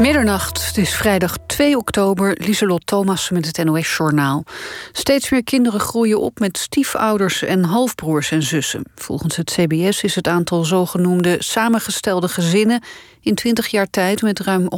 [0.00, 4.44] Middernacht, het is vrijdag 2 oktober, Lieselot Thomas met het NOS-journaal.
[4.92, 8.82] Steeds meer kinderen groeien op met stiefouders en halfbroers en zussen.
[8.94, 12.82] Volgens het CBS is het aantal zogenoemde samengestelde gezinnen...
[13.20, 14.68] in 20 jaar tijd met ruim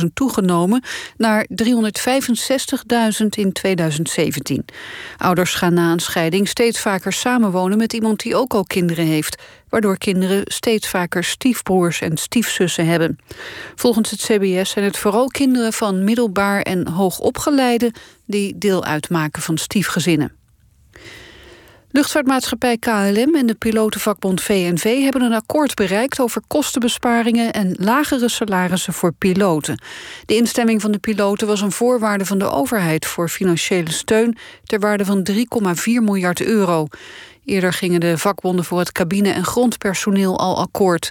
[0.00, 0.82] 130.000 toegenomen...
[1.16, 4.64] naar 365.000 in 2017.
[5.16, 7.78] Ouders gaan na een scheiding steeds vaker samenwonen...
[7.78, 9.42] met iemand die ook al kinderen heeft
[9.74, 13.18] waardoor kinderen steeds vaker stiefbroers en stiefzussen hebben.
[13.74, 17.92] Volgens het CBS zijn het vooral kinderen van middelbaar en hoogopgeleide
[18.26, 20.32] die deel uitmaken van stiefgezinnen.
[21.90, 28.92] Luchtvaartmaatschappij KLM en de pilotenvakbond VNV hebben een akkoord bereikt over kostenbesparingen en lagere salarissen
[28.92, 29.82] voor piloten.
[30.26, 34.78] De instemming van de piloten was een voorwaarde van de overheid voor financiële steun ter
[34.80, 35.36] waarde van 3,4
[35.84, 36.86] miljard euro.
[37.44, 41.10] Eerder gingen de vakbonden voor het cabine- en grondpersoneel al akkoord.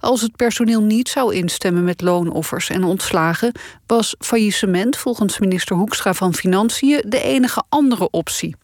[0.00, 3.52] Als het personeel niet zou instemmen met loonoffers en ontslagen...
[3.86, 8.56] was faillissement volgens minister Hoekstra van Financiën de enige andere optie.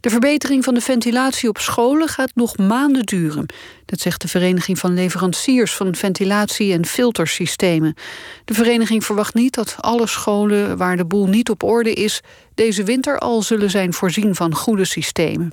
[0.00, 3.46] De verbetering van de ventilatie op scholen gaat nog maanden duren.
[3.84, 7.94] Dat zegt de Vereniging van Leveranciers van Ventilatie- en Filtersystemen.
[8.44, 12.20] De vereniging verwacht niet dat alle scholen waar de boel niet op orde is...
[12.54, 15.52] deze winter al zullen zijn voorzien van goede systemen.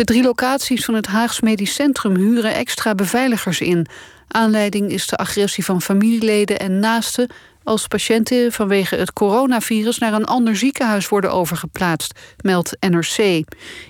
[0.00, 3.86] De drie locaties van het Haags Medisch Centrum huren extra beveiligers in.
[4.28, 7.30] Aanleiding is de agressie van familieleden en naasten
[7.64, 13.18] als patiënten vanwege het coronavirus naar een ander ziekenhuis worden overgeplaatst, meldt NRC.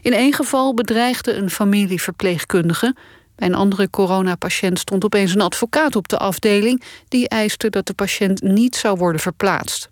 [0.02, 2.94] In één geval bedreigde een familieverpleegkundige.
[3.36, 7.94] Bij een andere coronapatiënt stond opeens een advocaat op de afdeling die eiste dat de
[7.94, 9.88] patiënt niet zou worden verplaatst.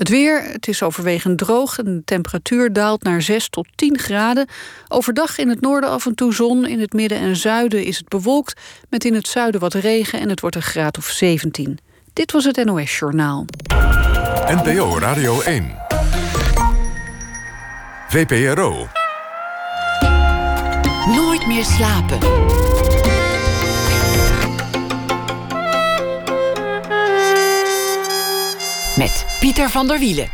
[0.00, 4.48] Het weer, het is overwegend droog en de temperatuur daalt naar 6 tot 10 graden.
[4.88, 8.08] Overdag in het noorden af en toe zon, in het midden en zuiden is het
[8.08, 8.60] bewolkt...
[8.88, 11.78] met in het zuiden wat regen en het wordt een graad of 17.
[12.12, 13.44] Dit was het NOS Journaal.
[14.46, 15.74] NPO Radio 1.
[18.08, 18.86] VPRO.
[21.06, 22.18] Nooit meer slapen.
[29.00, 30.28] Met Pieter van der Wielen.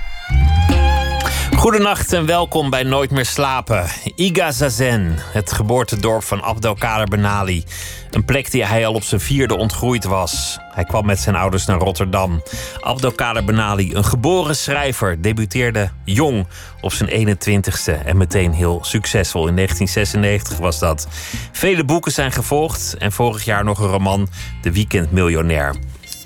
[1.56, 3.86] Goedenacht en welkom bij Nooit meer slapen.
[4.14, 7.64] Igazazen, het geboortedorp van Abdelkader Benali.
[8.10, 10.58] Een plek die hij al op zijn vierde ontgroeid was.
[10.70, 12.42] Hij kwam met zijn ouders naar Rotterdam.
[12.80, 16.46] Abdelkader Benali, een geboren schrijver, debuteerde jong
[16.80, 19.48] op zijn 21ste en meteen heel succesvol.
[19.48, 21.08] In 1996 was dat.
[21.52, 24.28] Vele boeken zijn gevolgd en vorig jaar nog een roman,
[24.62, 25.74] De Weekendmiljonair.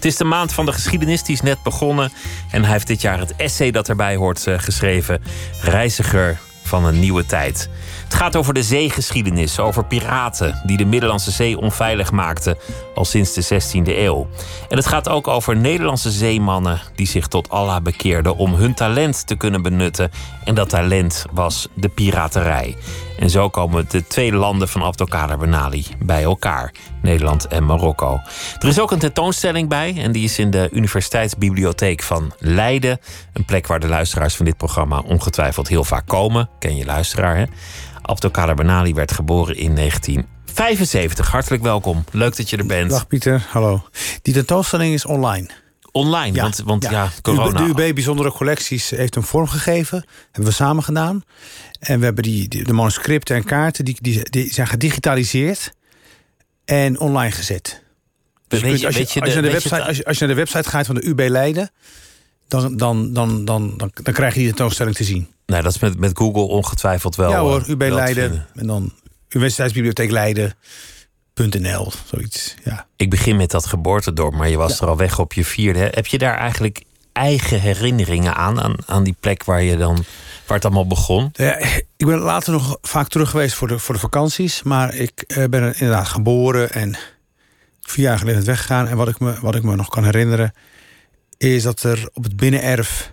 [0.00, 2.12] Het is de maand van de geschiedenis, die is net begonnen.
[2.50, 5.22] En hij heeft dit jaar het essay dat erbij hoort eh, geschreven:
[5.60, 7.68] Reiziger van een nieuwe tijd.
[8.04, 12.56] Het gaat over de zeegeschiedenis, over piraten die de Middellandse Zee onveilig maakten
[12.94, 14.28] al sinds de 16e eeuw.
[14.68, 19.26] En het gaat ook over Nederlandse zeemannen die zich tot Allah bekeerden om hun talent
[19.26, 20.10] te kunnen benutten.
[20.44, 22.76] En dat talent was de piraterij.
[23.20, 26.72] En zo komen de twee landen van Abdelkader Benali bij elkaar,
[27.02, 28.20] Nederland en Marokko.
[28.58, 32.98] Er is ook een tentoonstelling bij en die is in de Universiteitsbibliotheek van Leiden.
[33.32, 36.48] Een plek waar de luisteraars van dit programma ongetwijfeld heel vaak komen.
[36.58, 37.44] Ken je luisteraar, hè?
[38.02, 41.30] Abdelkader Benali werd geboren in 1975.
[41.30, 42.04] Hartelijk welkom.
[42.10, 42.90] Leuk dat je er bent.
[42.90, 43.82] Dag Pieter, hallo.
[44.22, 45.48] Die tentoonstelling is online.
[45.92, 47.66] Online, want, want ja, corona.
[47.66, 50.04] De UB Bijzondere Collecties heeft een vorm gegeven.
[50.24, 51.22] Hebben we samen gedaan.
[51.80, 55.72] En we hebben die, de manuscripten en kaarten, die, die, die zijn gedigitaliseerd
[56.64, 57.82] en online gezet.
[58.48, 59.96] Dus Weet je- als, je, weet je als, je de- naar de website, het- als,
[59.96, 61.70] je, als je naar de website gaat van de UB Leiden,
[62.48, 65.28] dan, dan, dan, dan, dan, dan krijg je die tentoonstelling te zien.
[65.46, 67.30] Nee, dat is met, met Google ongetwijfeld wel.
[67.30, 68.92] ja hoor, eh, UB te Leiden en dan
[69.28, 70.10] Universiteitsbibliotheek
[71.40, 72.54] Leiden.nl, zoiets.
[72.64, 72.86] Ja.
[72.96, 75.90] Ik begin met dat geboortedorp, maar je was er al weg op je vierde.
[75.90, 80.04] Heb je daar eigenlijk eigen herinneringen aan, aan, aan die plek waar je dan
[80.46, 81.30] waar het allemaal begon?
[81.32, 81.56] Ja,
[81.96, 84.62] ik ben later nog vaak terug geweest voor de, voor de vakanties.
[84.62, 86.96] Maar ik eh, ben er inderdaad geboren en
[87.80, 88.88] vier jaar geleden weggegaan.
[88.88, 90.54] En wat ik, me, wat ik me nog kan herinneren...
[91.36, 93.12] is dat er op het binnenerf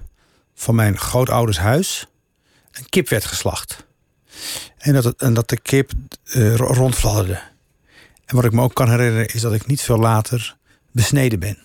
[0.56, 2.08] van mijn grootouders huis...
[2.72, 3.86] een kip werd geslacht.
[4.78, 5.92] En dat, het, en dat de kip
[6.24, 7.40] eh, rondfladderde.
[8.28, 9.28] En wat ik me ook kan herinneren...
[9.28, 10.56] is dat ik niet veel later
[10.92, 11.58] besneden ben.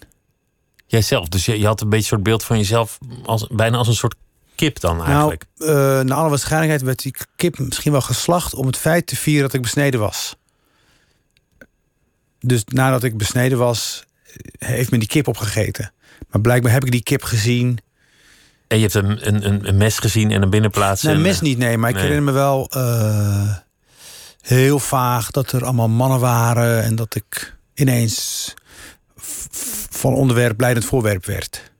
[0.87, 3.89] Jijzelf, dus je, je had een beetje een soort beeld van jezelf als, bijna als
[3.89, 4.15] een soort
[4.55, 5.45] kip dan eigenlijk.
[5.57, 9.43] Nou, naar alle waarschijnlijkheid werd die kip misschien wel geslacht om het feit te vieren
[9.43, 10.37] dat ik besneden was.
[12.41, 14.05] Dus nadat ik besneden was,
[14.59, 15.93] eh, heeft men die kip opgegeten.
[16.31, 17.79] Maar blijkbaar heb ik die kip gezien.
[18.69, 21.03] En je hebt een, een, een, een mes gezien en een binnenplaats.
[21.03, 21.79] Nee, en, mes niet, nee.
[21.79, 23.57] Maar ik herinner me wel eh,
[24.43, 26.83] heel vaag dat er allemaal mannen waren.
[26.83, 28.55] En dat ik ineens
[29.91, 31.73] van onderwerp leidend voorwerp werd.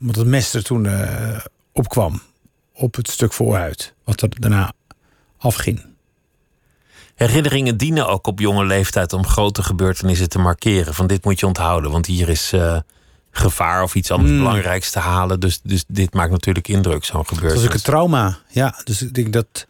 [0.00, 1.38] Omdat het mes er toen uh,
[1.72, 2.22] opkwam
[2.72, 4.72] op het stuk vooruit, wat er daarna
[5.38, 5.84] afging.
[7.14, 10.94] Herinneringen dienen ook op jonge leeftijd om grote gebeurtenissen te markeren.
[10.94, 12.78] Van dit moet je onthouden, want hier is uh,
[13.32, 14.38] gevaar of iets anders mm.
[14.38, 15.40] belangrijks te halen.
[15.40, 17.54] Dus, dus dit maakt natuurlijk indruk, zo'n gebeurtenis.
[17.54, 18.38] Dat is ook een trauma.
[18.48, 19.66] Ja, dus ik denk dat.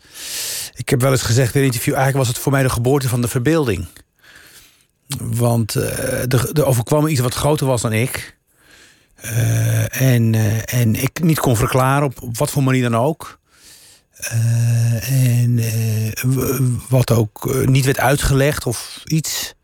[0.74, 3.08] Ik heb wel eens gezegd in een interview: eigenlijk was het voor mij de geboorte
[3.08, 3.86] van de verbeelding.
[5.18, 8.36] Want uh, er overkwam iets wat groter was dan ik.
[9.24, 13.38] Uh, en, uh, en ik niet kon verklaren op, op wat voor manier dan ook.
[15.00, 15.60] en
[16.88, 19.54] wat ook niet werd uitgelegd of iets.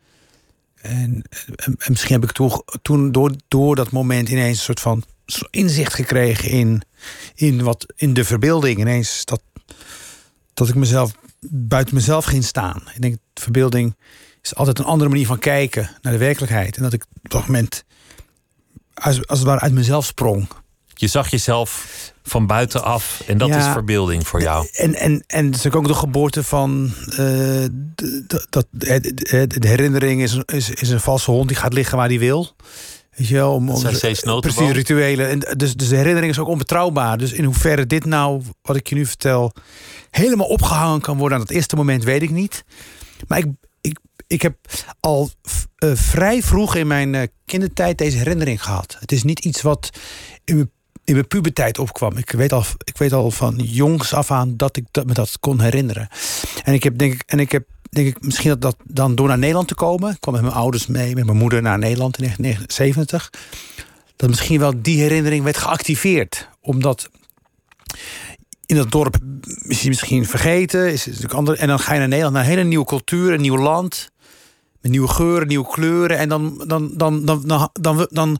[0.81, 1.23] En,
[1.55, 5.03] en, misschien heb ik toen, toen door, door dat moment ineens een soort van
[5.49, 6.81] inzicht gekregen in,
[7.35, 8.79] in, wat, in de verbeelding.
[8.79, 9.41] Ineens dat,
[10.53, 11.11] dat ik mezelf
[11.49, 12.81] buiten mezelf ging staan.
[12.93, 13.95] Ik denk, verbeelding
[14.41, 16.77] is altijd een andere manier van kijken naar de werkelijkheid.
[16.77, 17.83] En dat ik op dat moment
[18.93, 20.47] als, als het ware uit mezelf sprong.
[20.99, 21.87] Je zag jezelf
[22.23, 24.67] van buitenaf en dat is verbeelding voor jou.
[24.73, 30.21] En, en, en het is ook de geboorte van uh, de, dat, de, de, herinnering
[30.21, 32.55] is, is, is een valse hond die gaat liggen waar die wil.
[33.15, 35.29] Weet je wel, om, om precies rituelen.
[35.29, 37.17] En dus, dus de herinnering is ook onbetrouwbaar.
[37.17, 39.53] Dus in hoeverre dit nou, wat ik je nu vertel,
[40.11, 42.63] helemaal opgehangen kan worden aan het eerste moment, weet ik niet.
[43.27, 43.47] Maar ik,
[44.27, 44.57] ik heb
[44.99, 45.29] al
[45.83, 48.97] uh, vrij vroeg in mijn uh, kindertijd deze herinnering gehad.
[48.99, 49.89] Het is niet iets wat
[50.45, 50.71] in mijn,
[51.09, 52.17] in mijn puberteit opkwam.
[52.17, 55.39] Ik weet, al, ik weet al van jongs af aan dat ik dat, me dat
[55.39, 56.09] kon herinneren.
[56.63, 59.27] En ik heb denk ik, en ik heb denk ik misschien dat, dat dan door
[59.27, 60.11] naar Nederland te komen.
[60.11, 63.29] Ik kwam met mijn ouders mee, met mijn moeder naar Nederland in 1970.
[64.15, 66.49] Dat misschien wel die herinnering werd geactiveerd.
[66.61, 67.09] Omdat
[68.65, 69.17] in dat dorp
[69.67, 70.91] is misschien vergeten.
[70.91, 73.41] Is, is andere, en dan ga je naar Nederland, naar een hele nieuwe cultuur, een
[73.41, 74.11] nieuw land.
[74.81, 76.17] Met nieuwe geuren, nieuwe kleuren.
[76.17, 78.39] En dan, dan, dan, dan, dan, dan, dan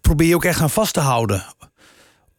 [0.00, 1.44] probeer je ook echt aan vast te houden.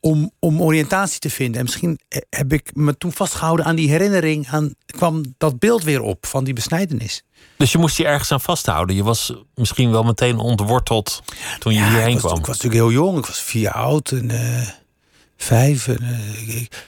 [0.06, 1.58] Om, om oriëntatie te vinden.
[1.58, 4.48] En misschien heb ik me toen vastgehouden aan die herinnering.
[4.48, 7.24] Aan, kwam dat beeld weer op van die besnijdenis.
[7.58, 8.96] Dus je moest je ergens aan vasthouden.
[8.96, 11.24] Je was misschien wel meteen ontworteld
[11.60, 12.40] toen je ja, hierheen ik was, kwam.
[12.40, 13.18] Ik was natuurlijk heel jong.
[13.18, 14.68] Ik was vier jaar oud en uh,
[15.38, 15.88] vijf.
[15.88, 16.88] En, uh, ik,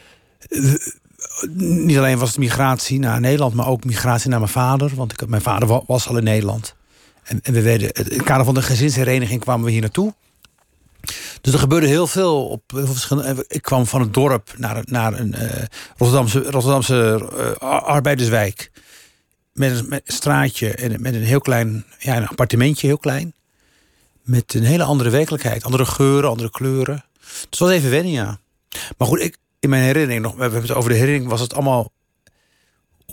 [1.58, 4.96] niet alleen was het migratie naar Nederland, maar ook migratie naar mijn vader.
[4.96, 6.76] Want ik, mijn vader was al in Nederland.
[7.24, 10.14] En, en we werden, in het kader van de gezinshereniging kwamen we hier naartoe.
[11.42, 13.46] Dus er gebeurde heel veel op verschillende.
[13.48, 15.64] Ik kwam van het dorp naar, naar een uh,
[15.98, 18.72] Rotterdamse, Rotterdamse uh, arbeiderswijk.
[19.54, 23.34] Met een, straatje en met een heel klein ja, een appartementje, heel klein.
[24.22, 25.64] Met een hele andere werkelijkheid.
[25.64, 27.06] Andere geuren, andere kleuren.
[27.20, 28.40] Dus het was even wennen, ja.
[28.98, 31.54] Maar goed, ik, in mijn herinnering nog, we hebben het over de herinnering, was het
[31.54, 31.92] allemaal,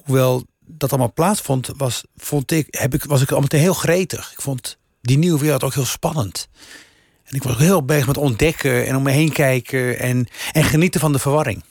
[0.04, 4.32] hoewel dat allemaal plaatsvond, was, vond ik, heb ik, was ik allemaal heel gretig.
[4.32, 6.48] Ik vond die nieuwe wereld ook heel spannend.
[7.32, 10.64] En ik was ook heel bezig met ontdekken en om me heen kijken en, en
[10.64, 11.62] genieten van de verwarring.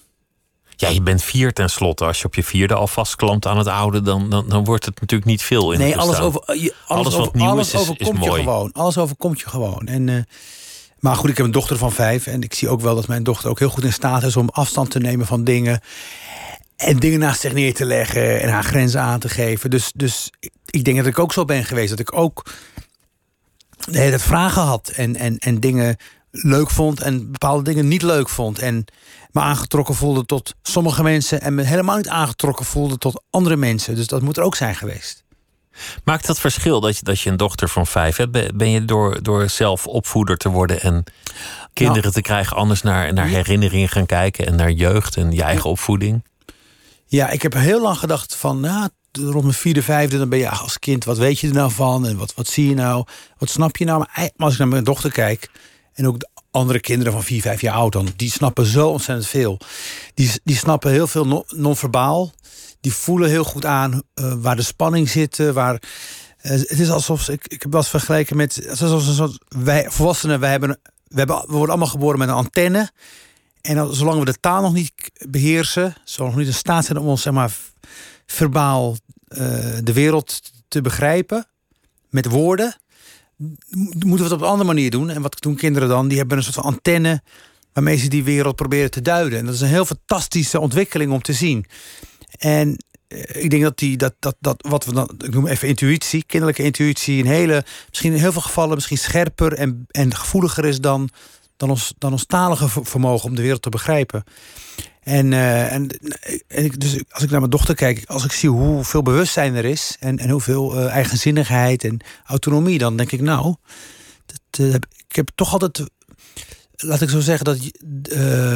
[0.76, 2.06] Ja, je bent vier tenslotte.
[2.06, 5.00] Als je op je vierde al vastklampt aan het oude, dan, dan, dan wordt het
[5.00, 8.08] natuurlijk niet veel in Nee, alles, over, alles, alles, wat nieuw alles is, overkomt is,
[8.08, 8.42] is mooi.
[8.42, 8.72] je gewoon.
[8.72, 9.88] Alles overkomt je gewoon.
[9.88, 10.22] En uh,
[11.00, 12.28] maar goed, ik heb een dochter van vijf.
[12.28, 14.50] En ik zie ook wel dat mijn dochter ook heel goed in staat is om
[14.50, 15.82] afstand te nemen van dingen.
[16.76, 19.70] En dingen naast zich neer te leggen en haar grenzen aan te geven.
[19.70, 20.30] Dus, dus
[20.66, 21.90] ik denk dat ik ook zo ben geweest.
[21.90, 22.44] Dat ik ook
[23.90, 24.88] de hele tijd vragen had.
[24.96, 25.98] En, en, en dingen
[26.32, 28.60] leuk vond en bepaalde dingen niet leuk vond.
[28.60, 28.86] En
[29.32, 31.42] me aangetrokken voelde tot sommige mensen.
[31.42, 33.96] En me helemaal niet aangetrokken voelde tot andere mensen.
[33.96, 35.24] Dus dat moet er ook zijn geweest.
[36.04, 38.58] Maakt dat verschil dat je, dat je een dochter van vijf hebt?
[38.58, 41.04] Ben je door, door zelf opvoeder te worden en
[41.74, 42.14] kinderen nou.
[42.14, 46.24] te krijgen anders naar, naar herinneringen gaan kijken en naar jeugd en je eigen opvoeding?
[47.06, 50.50] Ja, ik heb heel lang gedacht van, nou, rond mijn vierde, vijfde, dan ben je
[50.50, 52.08] als kind, wat weet je er nou van?
[52.08, 53.06] En wat, wat zie je nou?
[53.38, 54.06] Wat snap je nou?
[54.16, 55.50] Maar als ik naar mijn dochter kijk,
[55.94, 59.28] en ook de andere kinderen van vier, vijf jaar oud, dan, die snappen zo ontzettend
[59.28, 59.60] veel.
[60.14, 62.34] Die, die snappen heel veel non-verbaal
[62.82, 65.38] die voelen heel goed aan uh, waar de spanning zit.
[65.38, 69.86] Waar, uh, het is alsof, ik, ik heb eens vergeleken met, zoals een soort, wij
[69.90, 72.92] volwassenen, wij hebben, we, hebben, we worden allemaal geboren met een antenne.
[73.62, 74.94] En zolang we de taal nog niet
[75.30, 77.52] beheersen, zolang we niet in staat zijn om ons zeg maar,
[78.32, 78.98] verbaal
[79.28, 79.38] uh,
[79.84, 81.48] de wereld te begrijpen,
[82.10, 82.76] met woorden,
[83.78, 85.10] moeten we het op een andere manier doen.
[85.10, 86.08] En wat doen kinderen dan?
[86.08, 87.22] Die hebben een soort van antenne
[87.74, 89.40] waarmee ze die wereld proberen te duiden.
[89.40, 91.66] En dat is een heel fantastische ontwikkeling om te zien.
[92.38, 95.68] En eh, ik denk dat die, dat, dat, dat wat we dan, ik noem even
[95.68, 100.66] intuïtie, kinderlijke intuïtie, in hele, misschien in heel veel gevallen misschien scherper en, en gevoeliger
[100.66, 101.10] is dan,
[101.62, 104.24] dan ons, dan ons talige vermogen om de wereld te begrijpen.
[105.04, 105.88] En, uh, en,
[106.78, 110.20] dus als ik naar mijn dochter kijk, als ik zie hoeveel bewustzijn er is en,
[110.20, 113.56] en hoeveel uh, eigenzinnigheid en autonomie, dan denk ik, nou,
[114.26, 114.74] dat, uh,
[115.08, 115.84] ik heb toch altijd,
[116.76, 117.58] laat ik zo zeggen, dat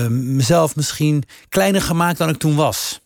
[0.09, 3.01] mezelf misschien kleiner gemaakt dan ik toen was.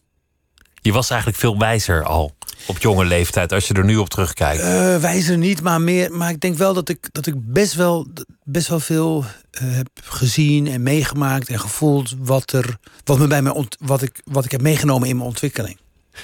[0.82, 2.36] Je was eigenlijk veel wijzer al
[2.68, 4.64] op jonge leeftijd, als je er nu op terugkijkt?
[4.64, 6.12] Uh, wijzer niet, maar meer.
[6.12, 8.08] Maar ik denk wel dat ik, dat ik best, wel,
[8.44, 9.24] best wel veel
[9.62, 14.22] uh, heb gezien en meegemaakt en gevoeld wat, er, wat, me bij me wat, ik,
[14.24, 15.80] wat ik heb meegenomen in mijn ontwikkeling.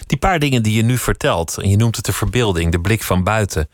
[0.05, 3.03] Die paar dingen die je nu vertelt, en je noemt het de verbeelding, de blik
[3.03, 3.69] van buiten,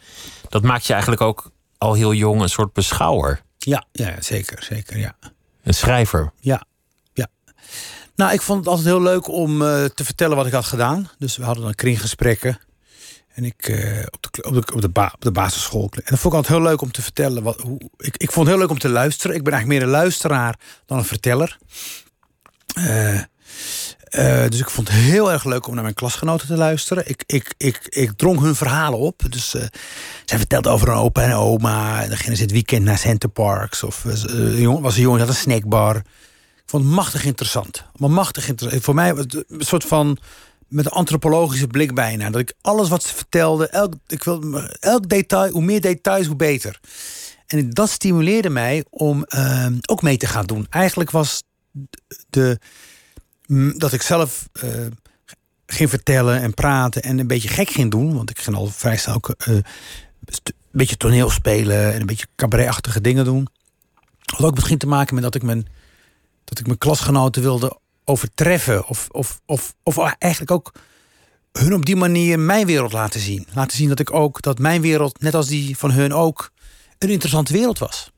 [0.49, 3.41] dat maakt je eigenlijk ook al heel jong een soort beschouwer.
[3.57, 5.15] Ja, ja zeker, zeker, ja.
[5.63, 6.31] Een schrijver.
[6.39, 6.65] Ja, ja.
[8.21, 11.09] Nou, ik vond het altijd heel leuk om uh, te vertellen wat ik had gedaan.
[11.17, 12.59] Dus we hadden dan kringgesprekken.
[13.33, 15.89] En ik uh, op, de, op, de, op, de basisschool.
[15.93, 17.43] En dat vond ik altijd heel leuk om te vertellen.
[17.43, 19.35] Wat, hoe, ik, ik vond het heel leuk om te luisteren.
[19.35, 21.57] Ik ben eigenlijk meer een luisteraar dan een verteller.
[22.77, 23.21] Uh,
[24.49, 27.09] dus ik vond het heel erg leuk om naar mijn klasgenoten te luisteren.
[27.09, 29.21] Ik, ik, ik, ik drong hun verhalen op.
[29.29, 29.61] Dus uh,
[30.25, 32.03] zij vertelde over een opa en oma.
[32.03, 33.83] En dan het weekend naar Center Parks.
[33.83, 36.01] Of uh, was een jongen had een snackbar.
[36.71, 37.83] Vond het machtig interessant.
[37.95, 38.83] Maar machtig interessant.
[38.83, 40.17] Voor mij een soort van
[40.67, 42.29] met een antropologische blik bijna.
[42.29, 46.35] Dat ik alles wat ze vertelde, elk, ik wil, elk detail, hoe meer details, hoe
[46.35, 46.79] beter.
[47.47, 50.67] En dat stimuleerde mij om uh, ook mee te gaan doen.
[50.69, 51.43] Eigenlijk was
[52.29, 52.59] de,
[53.77, 54.71] dat ik zelf uh,
[55.65, 58.15] ging vertellen en praten en een beetje gek ging doen.
[58.15, 59.63] Want ik ging al vrij snel ook uh, een
[60.71, 63.47] beetje toneel spelen en een beetje cabaretachtige dingen doen.
[64.25, 65.67] Had ook misschien te maken met dat ik mijn,
[66.51, 68.87] dat ik mijn klasgenoten wilde overtreffen.
[68.87, 70.71] Of, of, of, of eigenlijk ook
[71.51, 73.47] hun op die manier mijn wereld laten zien.
[73.53, 76.51] Laten zien dat ik ook, dat mijn wereld, net als die van hun ook,
[76.97, 78.11] een interessante wereld was.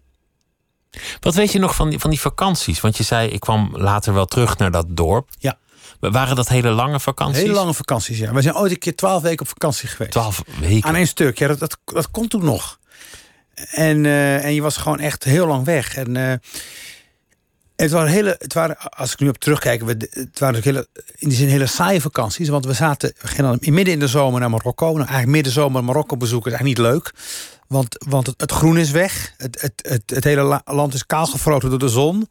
[1.19, 2.81] Wat weet je nog van die, van die vakanties?
[2.81, 5.29] Want je zei, ik kwam later wel terug naar dat dorp.
[5.39, 5.57] Ja.
[5.99, 7.41] Waren dat hele lange vakanties?
[7.41, 8.33] Hele lange vakanties, ja.
[8.33, 10.11] We zijn ooit een keer twaalf weken op vakantie geweest.
[10.11, 10.89] Twaalf weken?
[10.89, 11.47] Aan één stuk, ja.
[11.47, 12.79] Dat, dat, dat kon toen nog.
[13.71, 15.95] En, uh, en je was gewoon echt heel lang weg.
[15.95, 16.15] En...
[16.15, 16.33] Uh,
[17.83, 20.87] het waren hele, het waren, als ik nu op terugkijk, het waren hele,
[21.17, 22.49] in die zin hele saaie vakanties.
[22.49, 24.85] Want we zaten, we gingen dan midden in de zomer naar Marokko.
[24.85, 27.13] Nou, eigenlijk midden zomer Marokko bezoeken is eigenlijk niet leuk.
[27.67, 29.33] Want, want het, het groen is weg.
[29.37, 32.27] Het, het, het, het hele land is kaalgefroten door de zon.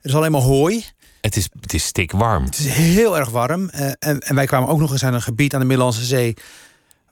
[0.00, 0.84] Er is alleen maar hooi.
[1.20, 2.44] Het is, het is stikwarm.
[2.44, 3.70] Het is heel erg warm.
[3.74, 6.36] Uh, en, en wij kwamen ook nog eens aan een gebied aan de Middellandse Zee.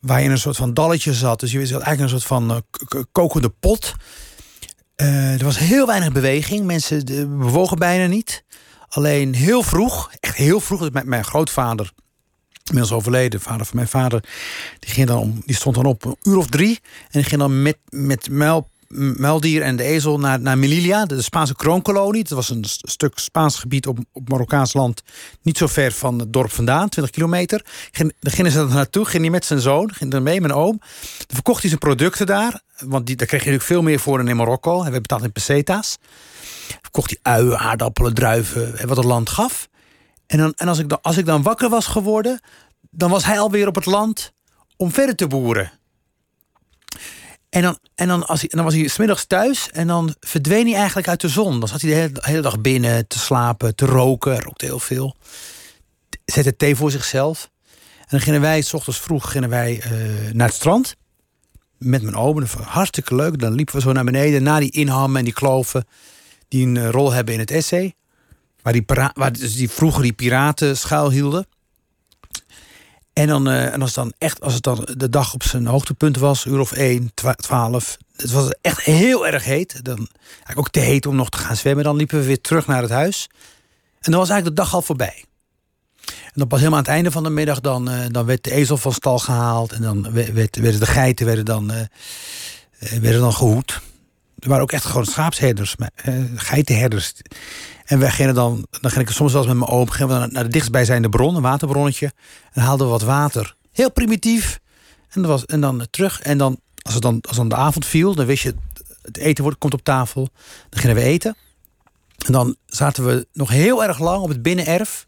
[0.01, 1.41] Waar je in een soort van dalletje zat.
[1.41, 3.95] Dus je zat eigenlijk een soort van uh, kokende pot.
[5.01, 6.65] Uh, er was heel weinig beweging.
[6.65, 7.05] Mensen
[7.39, 8.45] bewogen bijna niet.
[8.89, 10.81] Alleen heel vroeg, echt heel vroeg.
[10.81, 11.93] Dus mijn, mijn grootvader,
[12.65, 14.25] inmiddels overleden, vader van mijn vader,
[14.79, 16.81] die, ging dan om, die stond dan op een uur of drie.
[16.83, 21.23] En die ging dan met, met muil, muildier en de ezel naar, naar Melilla, de
[21.23, 22.23] Spaanse kroonkolonie.
[22.23, 25.03] Dat was een stuk Spaans gebied op, op Marokkaans land,
[25.43, 27.65] niet zo ver van het dorp vandaan, 20 kilometer.
[27.93, 30.53] Ging, daar gingen ze dan naartoe, ging hij met zijn zoon, ging er mee, mijn
[30.53, 30.79] oom.
[30.79, 34.19] Dan verkocht hij zijn producten daar, want die, daar kreeg je natuurlijk veel meer voor
[34.19, 34.83] dan in Marokko.
[34.83, 35.99] En we betaalden in pesetas.
[36.83, 39.69] Verkocht hij uien, aardappelen, druiven, wat het land gaf.
[40.27, 42.41] En, dan, en als, ik dan, als ik dan wakker was geworden,
[42.91, 44.33] dan was hij alweer op het land
[44.77, 45.80] om verder te boeren.
[47.51, 50.77] En dan, en dan, als hij, dan was hij smiddags thuis en dan verdween hij
[50.77, 51.61] eigenlijk uit de zon.
[51.61, 54.41] Dan zat hij de hele, hele dag binnen te slapen, te roken.
[54.41, 55.17] Rookte heel veel.
[56.25, 57.51] Zette thee voor zichzelf.
[57.99, 60.97] En dan gingen wij, s ochtends vroeg, gingen wij uh, naar het strand.
[61.79, 62.45] Met mijn oom.
[62.63, 63.39] Hartstikke leuk.
[63.39, 64.43] Dan liepen we zo naar beneden.
[64.43, 65.85] Na die inhammen en die kloven.
[66.49, 67.95] Die een uh, rol hebben in het essay.
[68.63, 68.85] Waar, die,
[69.31, 71.47] dus die vroeger die piraten schuil hielden.
[73.21, 76.17] En, dan, uh, en als, dan echt, als het dan de dag op zijn hoogtepunt
[76.17, 77.97] was, uur of 1, 12.
[78.17, 79.85] Het was echt heel erg heet.
[79.85, 81.85] Dan, eigenlijk ook te heet om nog te gaan zwemmen.
[81.85, 83.29] Dan liepen we weer terug naar het huis.
[84.01, 85.25] En dan was eigenlijk de dag al voorbij.
[86.05, 88.53] En dan pas helemaal aan het einde van de middag, dan, uh, dan werd de
[88.53, 89.73] ezel van stal gehaald.
[89.73, 91.81] En dan werd, werden de geiten werden dan, uh,
[93.01, 93.81] werden dan gehoed.
[94.41, 95.75] Er waren ook echt gewoon schaapsherders,
[96.35, 97.13] geitenherders.
[97.85, 100.19] En wij gingen dan, dan ging ik soms wel eens met mijn oom, gingen we
[100.19, 102.13] naar, naar de dichtstbijzijnde bron, een waterbronnetje.
[102.53, 103.55] En haalden we wat water.
[103.73, 104.61] Heel primitief.
[105.09, 106.21] En, dat was, en dan terug.
[106.21, 108.55] En dan als, het dan, als dan de avond viel, dan wist je,
[109.03, 110.29] het eten wordt, komt op tafel.
[110.69, 111.37] Dan gingen we eten.
[112.27, 115.07] En dan zaten we nog heel erg lang op het binnenerf.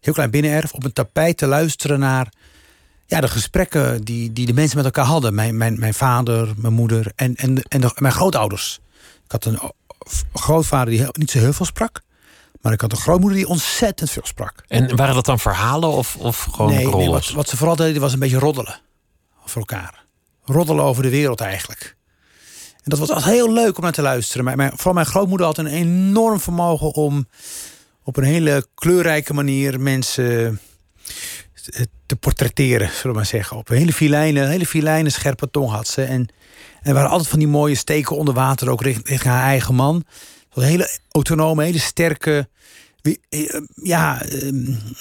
[0.00, 2.32] Heel klein binnenerf, op een tapijt te luisteren naar
[3.06, 5.34] ja, de gesprekken die, die de mensen met elkaar hadden.
[5.34, 8.80] Mijn, mijn, mijn vader, mijn moeder en, en, en de, mijn grootouders.
[9.24, 9.60] Ik had een
[10.32, 12.02] grootvader die niet zo heel veel sprak.
[12.60, 14.64] Maar ik had een grootmoeder die ontzettend veel sprak.
[14.68, 16.98] En waren dat dan verhalen of, of gewoon nee, rollen?
[16.98, 18.80] Nee, wat, wat, ze vooral deden was een beetje roddelen.
[19.44, 20.04] Voor elkaar.
[20.44, 21.96] Roddelen over de wereld eigenlijk.
[22.74, 24.44] En dat was altijd heel leuk om naar te luisteren.
[24.44, 27.26] Maar mijn, vooral mijn grootmoeder had een enorm vermogen om
[28.02, 30.60] op een hele kleurrijke manier mensen
[32.06, 33.56] te portretteren, zullen we maar zeggen.
[33.56, 36.02] Op hele filijne, hele scherpe tong had ze.
[36.02, 36.28] En,
[36.82, 40.04] en waren altijd van die mooie steken onder water, ook richting, haar eigen man.
[40.54, 42.48] Een hele autonome, hele sterke,
[43.02, 44.22] eh, ja,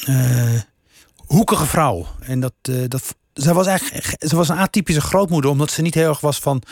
[0.09, 0.59] uh,
[1.15, 2.07] hoekige vrouw.
[2.19, 2.53] En dat,
[2.87, 6.39] dat, zij was eigenlijk, ze was een atypische grootmoeder, omdat ze niet heel erg was
[6.39, 6.63] van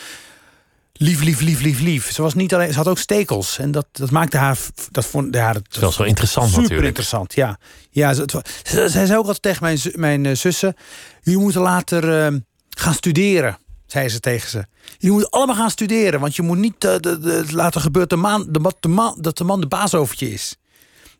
[1.02, 2.12] lief, lief, lief, lief, lief.
[2.12, 4.58] Ze was niet alleen, ze had ook stekels en dat, dat maakte haar,
[4.90, 6.88] dat vond haar het was wel interessant super natuurlijk.
[6.88, 7.58] interessant, ja.
[7.90, 8.24] Ja, ze,
[8.62, 9.78] ze, zij zei ook altijd tegen mijn,
[10.22, 10.74] mijn zussen,
[11.22, 12.38] jullie moeten later uh,
[12.70, 14.66] gaan studeren zei ze tegen ze.
[14.98, 18.16] Je moet allemaal gaan studeren, want je moet niet uh, de, de, laten gebeuren de
[18.16, 20.56] man, de, de man, dat de man de baas over je is.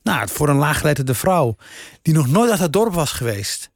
[0.03, 1.57] Nou, voor een laaggeletterde vrouw
[2.03, 3.70] die nog nooit uit het dorp was geweest,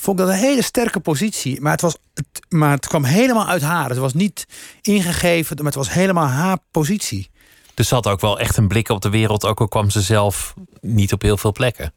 [0.00, 1.60] vond ik dat een hele sterke positie.
[1.60, 3.88] Maar het, was, het, maar het kwam helemaal uit haar.
[3.88, 4.46] Het was niet
[4.80, 7.30] ingegeven, maar het was helemaal haar positie.
[7.74, 10.00] Dus ze had ook wel echt een blik op de wereld, ook al kwam ze
[10.00, 11.92] zelf niet op heel veel plekken.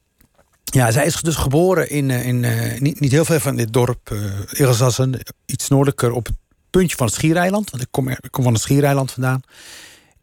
[0.64, 3.74] Ja, zij is dus geboren in, eh, in uh, niet, niet heel veel van dit
[3.74, 6.36] dorp, uh, iets noordelijker op het
[6.70, 7.70] puntje van het Schiereiland.
[7.70, 9.42] Want ik kom, ik kom van het Schiereiland vandaan.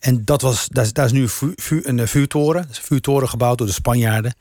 [0.01, 2.63] En dat was, daar, is, daar is nu een, vu, een vuurtoren.
[2.63, 4.35] een vuurtoren gebouwd door de Spanjaarden.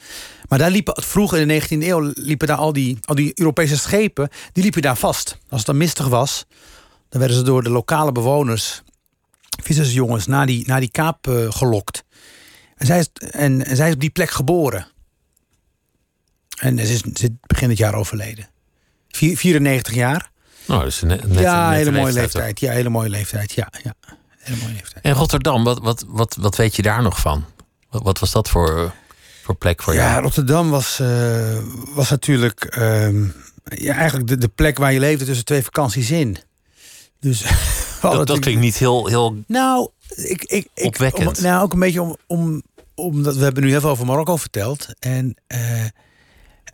[0.48, 3.78] Maar daar liepen, vroeger in de 19e eeuw liepen daar al die, al die Europese
[3.78, 5.38] schepen, die liepen daar vast.
[5.50, 6.46] Als het dan mistig was,
[7.10, 8.82] dan werden ze door de lokale bewoners,
[9.64, 12.04] vissersjongens, naar die, naar die kaap uh, gelokt.
[12.76, 14.88] En zij, is, en, en zij is op die plek geboren.
[16.60, 18.50] En ze is, ze begin het jaar overleden.
[19.10, 20.32] 94 jaar.
[20.66, 22.60] Nou, dus net, net, ja, net hele mooie leeftijd leeftijd.
[22.60, 23.52] Ja, hele mooie leeftijd.
[23.52, 23.94] Ja, ja.
[25.02, 27.46] En Rotterdam, wat, wat, wat, wat weet je daar nog van?
[27.90, 28.94] Wat, wat was dat voor,
[29.44, 30.14] voor plek voor ja, jou?
[30.14, 31.58] Ja, Rotterdam was, uh,
[31.96, 33.10] was natuurlijk uh,
[33.64, 36.38] ja, eigenlijk de, de plek waar je leefde tussen twee vakanties in.
[37.20, 37.44] Dus,
[38.02, 41.38] dat, dat klinkt niet heel, heel nou, ik, ik, ik, opwekkend.
[41.38, 42.64] Om, nou, ook een beetje om, om,
[42.96, 44.88] omdat we hebben nu heel veel over Marokko verteld.
[45.00, 45.86] En uh,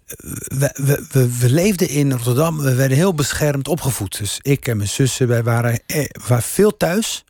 [0.05, 4.17] we, we, we, we, leefden in Rotterdam, we werden heel beschermd opgevoed.
[4.17, 7.23] Dus ik en mijn zussen, wij waren, eh, waren veel thuis.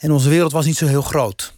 [0.00, 1.52] En onze wereld was niet zo heel groot.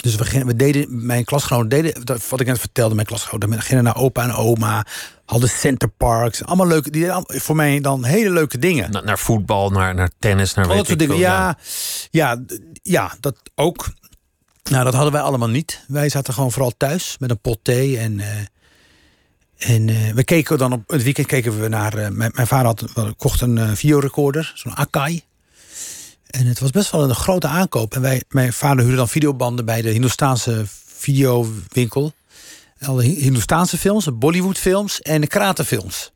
[0.00, 3.84] Dus we, we deden, mijn klasgenoten deden, wat ik net vertelde, mijn klasgenoten we gingen
[3.84, 4.86] naar opa en oma,
[5.24, 8.90] hadden centerparks, allemaal leuke, die voor mij dan hele leuke dingen.
[8.90, 11.16] Na, naar voetbal, naar, naar tennis, naar Al dat soort dingen.
[11.16, 11.58] Ja,
[12.10, 12.42] ja,
[12.82, 13.88] ja, dat ook.
[14.70, 15.84] Nou, dat hadden wij allemaal niet.
[15.88, 18.18] Wij zaten gewoon vooral thuis met een pot thee en.
[18.18, 18.26] Uh,
[19.56, 21.98] en uh, we keken dan op het weekend keken we naar.
[21.98, 25.22] Uh, mijn, mijn, vader had, kocht een uh, videorecorder, zo'n Akai.
[26.30, 27.94] En het was best wel een grote aankoop.
[27.94, 32.12] En wij, mijn vader huurde dan videobanden bij de Hindoestaanse videowinkel.
[32.80, 36.12] Alle Hindoestaanse films, Bollywoodfilms en de kratenfilms.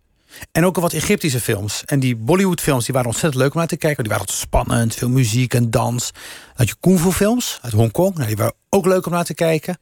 [0.52, 1.82] En ook wat Egyptische films.
[1.84, 4.04] En die Bollywoodfilms die waren ontzettend leuk om naar te kijken.
[4.04, 6.12] Die waren spannend, veel muziek en dans.
[6.12, 6.22] Dan
[6.54, 8.14] had je kung fu films uit Hongkong.
[8.14, 9.78] Nou, die waren ook leuk om naar te kijken.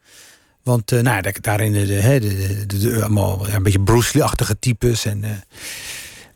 [0.62, 5.04] Want uh, nou, daarin de, de, de, allemaal een beetje Bruce Lee-achtige types.
[5.04, 5.30] En uh,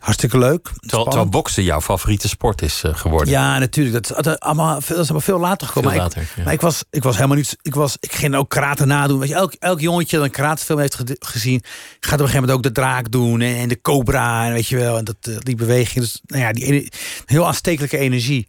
[0.07, 0.71] hartstikke leuk.
[0.81, 3.29] Terwijl, terwijl boksen jouw favoriete sport is uh, geworden.
[3.29, 4.09] Ja, natuurlijk.
[4.09, 5.91] Dat is allemaal, dat is allemaal veel later gekomen.
[5.91, 6.45] Veel maar, later, ik, ja.
[6.45, 7.57] maar ik, was, ik was helemaal niet...
[7.63, 9.19] Ik, was, ik ging ook karate nadoen.
[9.19, 11.63] Weet je, elk, elk jongetje dat een karatefilm heeft gezien...
[11.65, 13.41] gaat op een gegeven moment ook de draak doen.
[13.41, 14.47] En, de cobra.
[14.47, 14.99] En weet je wel.
[14.99, 16.05] En dat, die beweging.
[16.05, 16.93] Dus nou ja, die
[17.25, 18.49] heel aanstekelijke energie.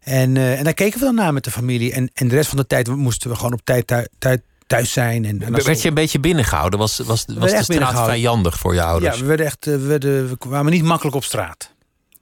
[0.00, 1.92] En, en daar keken we dan naar met de familie.
[1.92, 5.24] En, en de rest van de tijd moesten we gewoon op tijd, tijd thuis zijn.
[5.24, 6.78] En, en werd je een beetje binnengehouden?
[6.78, 9.14] Was, was, was de straat vijandig voor je ouders?
[9.14, 11.72] Ja, we, werden echt, we, werden, we kwamen niet makkelijk op straat.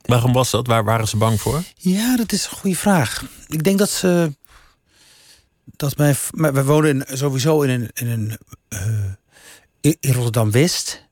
[0.02, 0.66] Waarom was dat?
[0.66, 1.62] Waar waren ze bang voor?
[1.74, 3.24] Ja, dat is een goede vraag.
[3.46, 4.35] Ik denk dat ze.
[5.76, 7.90] Dat mijn, we wonen sowieso in een.
[7.94, 11.11] In, een, uh, in Rotterdam West.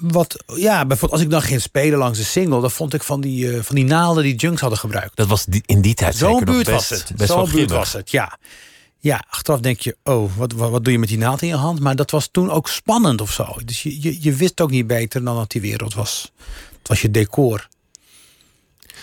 [0.00, 3.20] Wat, ja, bijvoorbeeld als ik dan ging spelen langs de single, dan vond ik van
[3.20, 5.16] die, uh, van die naalden die junks hadden gebruikt.
[5.16, 7.12] Dat was die, in die tijd Zo'n buurt was het.
[7.16, 8.38] Best Zo'n buurt was het, ja.
[9.02, 11.54] Ja, achteraf denk je, oh, wat, wat, wat, doe je met die naald in je
[11.54, 11.80] hand?
[11.80, 13.56] Maar dat was toen ook spannend of zo.
[13.64, 16.32] Dus je, je, je wist ook niet beter dan dat die wereld was.
[16.78, 17.68] Het was je decor.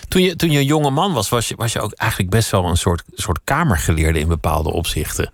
[0.07, 2.49] Toen je, toen je een jonge man was, was je, was je ook eigenlijk best
[2.49, 5.31] wel een soort, soort kamergeleerde in bepaalde opzichten.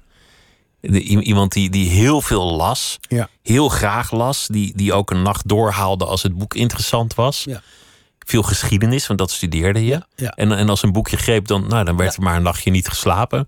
[0.79, 3.29] De, iemand die, die heel veel las, ja.
[3.41, 7.43] heel graag las, die, die ook een nacht doorhaalde als het boek interessant was.
[7.43, 7.61] Ja.
[8.19, 10.01] Veel geschiedenis, want dat studeerde je.
[10.15, 10.29] Ja.
[10.29, 12.87] En, en als een boekje greep, dan, nou, dan werd er maar een nachtje niet
[12.87, 13.47] geslapen.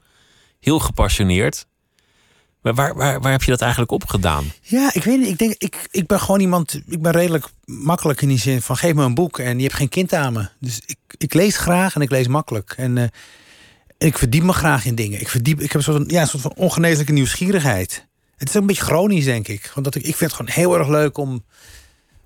[0.68, 1.68] Heel gepassioneerd.
[2.62, 4.52] Maar waar, waar, waar heb je dat eigenlijk op gedaan?
[4.62, 5.28] Ja, ik weet niet.
[5.28, 6.82] Ik denk, ik, ik ben gewoon iemand.
[6.88, 9.76] Ik ben redelijk makkelijk in die zin van geef me een boek en je hebt
[9.76, 10.50] geen kind aan me.
[10.60, 12.74] Dus ik, ik lees graag en ik lees makkelijk.
[12.78, 13.08] En, eh,
[13.98, 15.20] ik verdiep me graag in dingen.
[15.20, 18.08] Ik, verdiep, ik heb een soort, van- ja, soort van ongeneeslijke nieuwsgierigheid.
[18.38, 19.72] Het is ook een beetje chronisch, denk ik.
[19.74, 21.44] Want dat ik, ik vind het gewoon heel erg leuk om,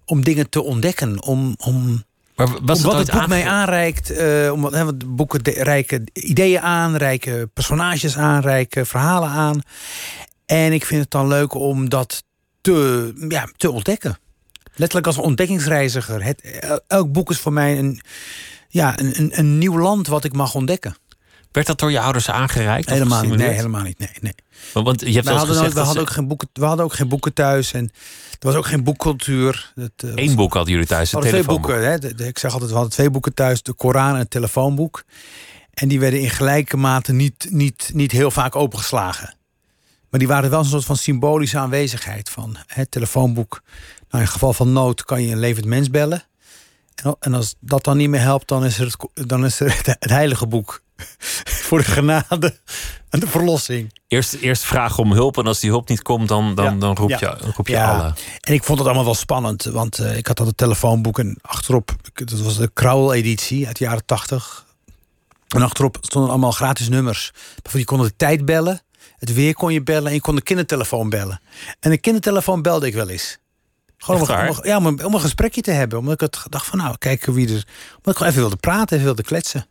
[0.06, 1.23] om dingen te ontdekken.
[1.23, 2.04] Om, om,
[2.47, 6.04] Maar Maar was het Wat boek mij aanreikt, eh, omdat, hè, want boeken de- reiken
[6.13, 9.62] ideeën aan, reiken personages aan, reiken verhalen aan.
[10.45, 12.23] En ik vind het dan leuk om dat
[12.62, 14.17] te, ja, te ontdekken.
[14.73, 16.23] Letterlijk als ontdekkingsreiziger.
[16.23, 18.01] Het, el- elk boek is voor mij een,
[18.69, 20.95] ja, een, een, een nieuw land wat ik mag ontdekken.
[21.52, 22.90] Werd dat door je ouders aangereikt?
[22.90, 23.36] Helemaal niet.
[23.36, 24.00] Nee, helemaal niet.
[24.00, 24.36] Nee, nee.
[24.74, 26.86] Want- Want je hebt We hadden, gezegd nooit, we, hadden ook geen boeken, we hadden
[26.86, 27.74] ook geen boeken thuis.
[27.74, 27.84] En
[28.32, 29.72] er was ook geen boekcultuur.
[29.76, 31.90] Dat, was- één boek hadden jullie thuis, hadden twee boeken.
[31.92, 32.00] Hè.
[32.00, 33.64] De- de- ik zeg altijd, we hadden twee boeken thuis.
[33.64, 35.04] De Koran en het telefoonboek.
[35.74, 39.36] En die werden in gelijke mate niet, niet, niet heel vaak opengeslagen.
[40.10, 42.30] Maar die waren wel een soort van symbolische aanwezigheid.
[42.30, 43.62] Van het telefoonboek.
[44.10, 46.24] Nou, in geval van nood kan je een levend mens bellen.
[46.96, 49.60] En, al- en als dat dan niet meer helpt, dan is er het, dan is
[49.60, 50.82] er het heilige boek.
[51.68, 52.58] Voor de genade
[53.10, 53.94] en de verlossing.
[54.08, 56.80] Eerst, eerst vragen om hulp en als die hulp niet komt, dan, dan, Ja.
[56.80, 57.18] dan roep Ja.
[57.20, 57.94] je, roep je Ja.
[57.98, 58.14] alle.
[58.40, 61.38] En ik vond het allemaal wel spannend, want eh, ik had dat het telefoonboek en
[61.42, 64.66] achterop, dat was de Krauwel-editie uit de jaren tachtig.
[65.48, 67.32] En achterop stonden allemaal gratis nummers.
[67.72, 68.82] Je kon de tijd bellen,
[69.18, 71.42] het weer kon je bellen en je kon de kindertelefoon bellen.
[71.80, 73.38] En de kindertelefoon belde ik wel eens.
[73.98, 76.00] Gewoon om, om- ja, om, een- om een gesprekje te hebben.
[76.00, 77.54] Omdat ik het dacht van, nou, kijken wie er...
[77.54, 77.66] Omdat
[78.06, 79.66] ik gewoon even wilde praten, even wilde kletsen.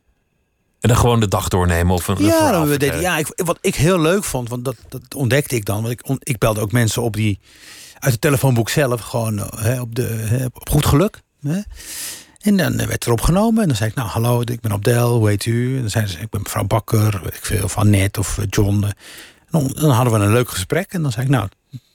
[0.80, 3.74] En dan gewoon de dag doornemen of een, Ja, we deden, ja ik, wat ik
[3.74, 5.80] heel leuk vond, want dat, dat ontdekte ik dan.
[5.82, 7.38] Want ik, on- ik belde ook mensen op die
[7.98, 11.20] uit het telefoonboek zelf, gewoon eh, hè, op, de, hè, op goed geluk.
[11.42, 11.60] Hè.
[12.40, 15.16] En dan eh, werd er opgenomen en dan zei ik, nou hallo, ik ben Abdel,
[15.18, 15.74] hoe heet u?
[15.74, 18.44] En dan zeiden ze, ik ben mevrouw Bakker, weet ik veel, van Net of eh,
[18.50, 18.82] John.
[18.84, 18.94] En
[19.50, 21.48] dan, dan hadden we een leuk gesprek en dan zei ik, nou,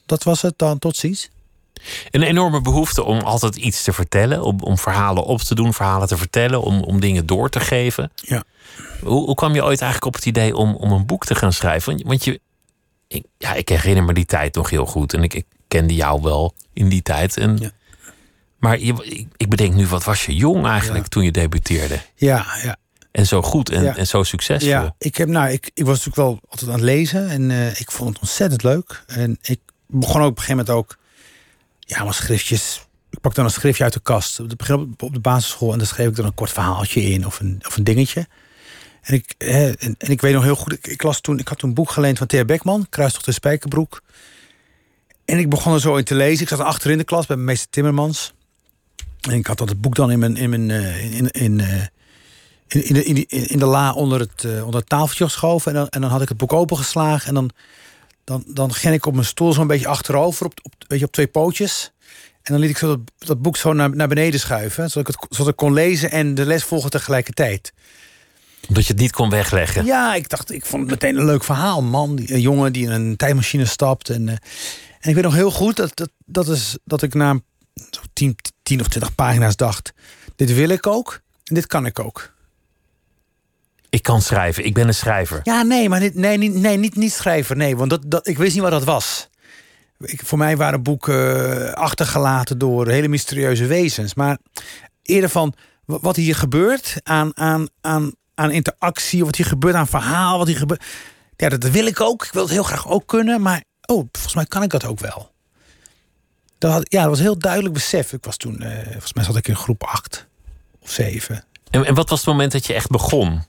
[0.06, 1.30] dat was het dan, tot ziens.
[2.10, 6.08] Een enorme behoefte om altijd iets te vertellen, om, om verhalen op te doen, verhalen
[6.08, 8.10] te vertellen, om, om dingen door te geven.
[8.14, 8.42] Ja.
[9.02, 11.52] Hoe, hoe kwam je ooit eigenlijk op het idee om, om een boek te gaan
[11.52, 11.92] schrijven?
[11.92, 12.40] Want, want je,
[13.08, 16.22] ik, ja, ik herinner me die tijd nog heel goed en ik, ik kende jou
[16.22, 17.36] wel in die tijd.
[17.36, 17.70] En, Ja.
[18.58, 21.08] Maar je, ik, ik bedenk nu, wat was je jong eigenlijk Ja.
[21.08, 22.00] toen je debuteerde?
[22.14, 22.76] Ja, ja.
[23.12, 23.96] En zo goed en, Ja.
[23.96, 24.68] en zo succesvol.
[24.68, 27.80] Ja, ik, heb, nou, ik, ik was natuurlijk wel altijd aan het lezen en eh,
[27.80, 29.04] ik vond het ontzettend leuk.
[29.06, 30.96] En ik begon ook op een gegeven moment ook,
[31.86, 32.86] ja, maar schriftjes.
[33.10, 36.16] Ik pakte dan een schriftje uit de kast op de, basisschool en dan schreef ik
[36.16, 38.26] dan een kort verhaaltje in of een, of een dingetje.
[39.02, 41.68] En ik, hè, en, ik weet nog heel goed, ik, las toen, ik had toen
[41.68, 44.02] een boek geleend van Thea Beckman, Kruistocht de Spijkerbroek.
[45.24, 46.42] En ik begon er zo in te lezen.
[46.42, 48.32] Ik zat achter in de klas bij meester Timmermans.
[49.20, 50.70] En ik had dat boek dan in mijn, in mijn,
[51.30, 51.60] in,
[53.28, 55.72] in de la onder het, eh, onder het tafeltje geschoven.
[55.72, 57.28] En dan, en dan had ik het boek opengeslagen.
[57.28, 57.50] En dan,
[58.26, 61.12] dan, dan ging ik op mijn stoel zo'n beetje achterover, op, op, weet je, op
[61.12, 61.92] twee pootjes.
[62.42, 64.90] En dan liet ik zo dat, dat boek zo naar, naar beneden schuiven.
[64.90, 67.72] Zodat ik, het, zodat ik kon lezen en de les volgen tegelijkertijd.
[68.68, 69.84] Omdat je het niet kon wegleggen.
[69.84, 71.78] Ja, ik dacht, ik vond het meteen een leuk verhaal.
[71.78, 74.08] Een man, die, een jongen die in een tijdmachine stapt.
[74.08, 74.34] En, eh,
[75.00, 77.40] en ik weet nog heel goed dat, dat, dat, is, dat ik na
[77.90, 79.92] zo 10, 10 of 20 pagina's dacht...
[80.36, 82.34] dit wil ik ook en dit kan ik ook.
[83.96, 85.40] Ik kan schrijven, ik ben een schrijver.
[85.42, 87.56] Ja, nee, maar dit, nee, niet, nee, niet, niet schrijver.
[87.56, 89.28] Nee, want dat, dat, ik wist niet wat dat was.
[89.98, 94.14] Ik, voor mij waren boeken eh, achtergelaten door hele mysterieuze wezens.
[94.14, 94.38] Maar
[95.02, 95.54] eerder van
[95.84, 100.46] wa- wat hier gebeurt aan, aan, aan, aan interactie, wat hier gebeurt aan verhaal, wat
[100.46, 100.84] hier gebeurt.
[101.36, 102.24] Ja, dat wil ik ook.
[102.24, 105.00] Ik wil het heel graag ook kunnen, maar oh, volgens mij kan ik dat ook
[105.00, 105.30] wel.
[106.58, 108.12] Dat had, ja, dat was heel duidelijk besef.
[108.12, 110.26] Ik was toen, eh, volgens mij zat ik in groep 8
[110.82, 111.44] of 7.
[111.70, 113.42] En, en wat was het moment dat je echt begon?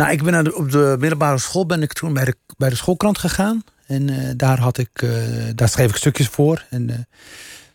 [0.00, 3.18] Nou, ik ben op de middelbare school ben ik toen bij de, bij de schoolkrant
[3.18, 3.64] gegaan.
[3.86, 5.10] En eh, daar, had ik, eh,
[5.54, 6.64] daar schreef ik stukjes voor.
[6.70, 6.96] En eh,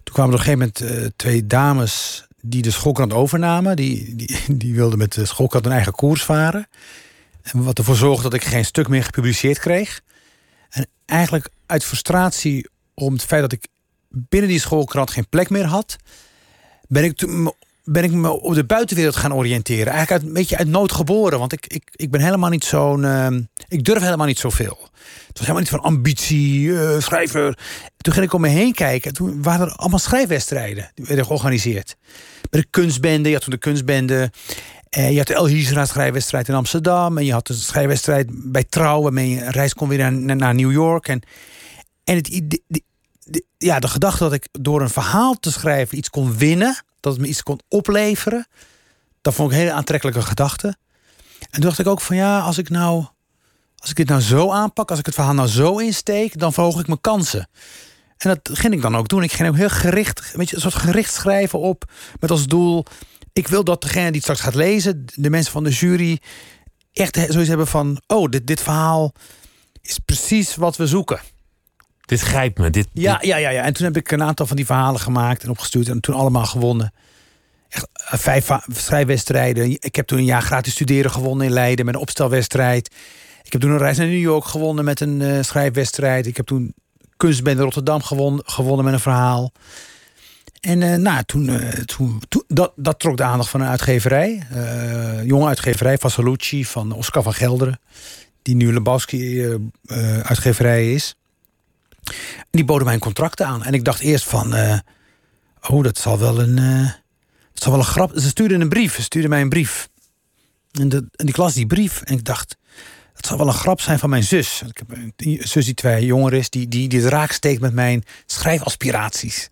[0.04, 3.76] toen kwamen op een gegeven moment twee dames die de schoolkrant overnamen.
[3.76, 6.68] Die, die, die wilden met de schoolkrant een eigen koers varen.
[7.42, 10.02] En wat ervoor zorgde dat ik geen stuk meer gepubliceerd kreeg.
[10.70, 13.68] En eigenlijk uit frustratie om het feit dat ik
[14.10, 15.96] binnen die schoolkrant geen plek meer had,
[16.88, 17.54] ben ik toen
[17.86, 19.94] ben ik me op de buitenwereld gaan oriënteren.
[19.94, 21.40] Eigenlijk uit, een beetje uit nood geboren.
[21.40, 23.06] Want ik, ik, ik ben helemaal niet zo'n.
[23.06, 24.78] ehm, ik durf helemaal niet zoveel.
[25.28, 27.58] Het was helemaal niet van ambitie, eh, schrijver.
[27.98, 29.14] Toen ging ik om me heen kijken.
[29.14, 30.92] Toen waren er allemaal schrijfwedstrijden.
[30.94, 31.96] Die werden georganiseerd.
[32.50, 34.32] Bij de kunstbende, je had toen de kunstbende.
[34.90, 37.18] Eh, je had de El Hizra schrijfwedstrijd in Amsterdam.
[37.18, 39.02] En je had de schrijfwedstrijd bij Trouw.
[39.02, 41.08] Waarmee je reis kon weer naar, naar New York.
[41.08, 41.22] En,
[42.04, 42.60] en het
[43.58, 46.84] ja, de gedachte dat ik door een verhaal te schrijven iets kon winnen.
[47.06, 48.48] Dat het me iets kon opleveren.
[49.22, 50.68] Dat vond ik een hele aantrekkelijke gedachte.
[51.40, 53.06] En toen dacht ik ook van ja, als ik nou.
[53.78, 56.80] Als ik dit nou zo aanpak, als ik het verhaal nou zo insteek, dan verhoog
[56.80, 57.50] ik mijn kansen.
[58.18, 59.24] En dat ging ik dan ook doen.
[59.24, 61.92] Ik ging ook heel gericht, weet je, een soort gericht schrijven op.
[62.20, 62.86] Met als doel.
[63.34, 66.22] Ik wil dat degene die het straks gaat lezen, de mensen van de jury,
[66.94, 69.14] echt zoiets hebben van: oh, dit, dit verhaal
[69.82, 71.20] is precies wat we zoeken.
[72.06, 72.70] Dit grijpt me.
[72.70, 73.62] Dit, Ja, dit- ja, ja, ja.
[73.64, 76.46] En toen heb ik een aantal van die verhalen gemaakt en opgestuurd en toen allemaal
[76.46, 76.94] gewonnen.
[77.70, 79.72] echt eh, vijf schrijfwedstrijden.
[79.72, 82.92] Ik heb toen een jaar gratis studeren gewonnen in Leiden met een opstelwedstrijd.
[83.44, 86.28] Ik heb toen een reis naar New York gewonnen met een eh, schrijfwedstrijd.
[86.28, 86.74] Ik heb toen
[87.18, 89.52] kunstbende Rotterdam gewon, gewonnen met een verhaal.
[90.60, 94.48] En eh, nou, toen, toen, toen dat, dat trok de aandacht van een uitgeverij.
[95.24, 97.80] jonge uitgeverij, Vasalucci van Oscar van Gelderen.
[98.42, 99.48] Die nu Lebowski
[100.24, 101.16] uitgeverij is.
[102.50, 103.64] Die boden mij een contract aan.
[103.64, 104.54] En ik dacht eerst van...
[104.54, 104.80] eh,
[105.70, 106.58] oh, dat zal wel een...
[106.58, 106.92] eh,
[107.54, 108.12] zal wel een grap...
[108.16, 108.96] Ze stuurden een brief.
[108.96, 109.90] Ze stuurden mij een brief.
[110.72, 112.58] En, de, en ik las die brief en ik dacht...
[113.14, 114.62] Dat zal wel een grap zijn van mijn zus.
[114.68, 118.04] Ik heb een zus die twee jonger is, die, die, die het steekt met mijn
[118.26, 119.50] schrijfaspiraties.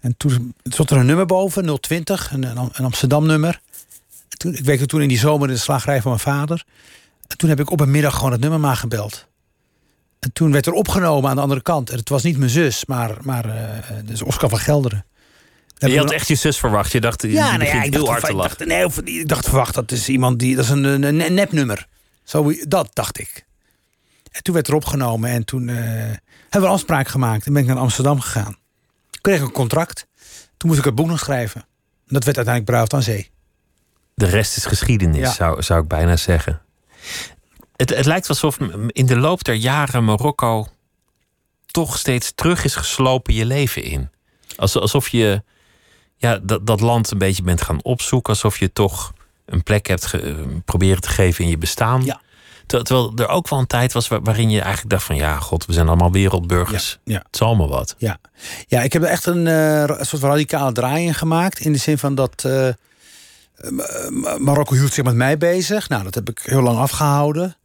[0.00, 3.60] En toen stond er een nummer boven, 020, een, een een Amsterdam nummer.
[4.28, 6.64] En toen, ik werkte toen in die zomer in de slagerij van mijn vader.
[7.26, 9.26] En toen heb ik op een middag gewoon het nummer maar gebeld.
[10.22, 11.90] En toen werd er opgenomen aan de andere kant.
[11.90, 15.04] En het was niet mijn zus, maar, maar eh, dus Oscar van Gelderen.
[15.78, 16.92] Je had echt je zus verwacht.
[16.92, 18.68] Je dacht, Ja, nou ja, ik heel dacht, hard te lachen.
[18.68, 21.86] nee, of- ik dacht verwacht, dat is iemand die, dat is een, een, een nepnummer.
[22.24, 23.44] Zo, dat dacht ik.
[24.30, 26.16] En toen werd er opgenomen en toen eh, hebben
[26.50, 27.46] we een afspraak gemaakt.
[27.46, 28.56] En ben ik naar Amsterdam gegaan.
[29.10, 30.06] Ik kreeg een contract.
[30.56, 31.64] Toen moest ik het boek nog schrijven.
[32.06, 33.30] Dat werd uiteindelijk Bruiloft aan Zee.
[34.14, 35.30] De rest is geschiedenis, Ja.
[35.32, 36.60] zou, zou ik bijna zeggen.
[37.76, 40.66] Het, het lijkt alsof in de loop der jaren Marokko
[41.66, 44.10] toch steeds terug is geslopen je leven in.
[44.56, 45.42] Als- Alsof je
[46.16, 48.32] ja, dat, dat land een beetje bent gaan opzoeken.
[48.32, 49.12] Alsof je toch
[49.46, 52.04] een plek hebt ge- eh, proberen te geven in je bestaan.
[52.04, 52.20] Ja.
[52.66, 55.16] Ter- Terwijl er ook wel een tijd was waar- waarin je eigenlijk dacht van...
[55.16, 56.98] ja, god, we zijn allemaal wereldburgers.
[57.04, 57.18] Ja, ja.
[57.18, 57.94] Het is allemaal wat.
[57.98, 58.18] Ja,
[58.66, 61.58] ja ik heb er echt een, eh, soort radicale draai in gemaakt.
[61.60, 62.68] In de zin van dat eh,
[63.70, 65.88] Ma- Ma- Marokko hield zich met mij bezig.
[65.88, 67.56] Nou, dat heb ik heel lang afgehouden.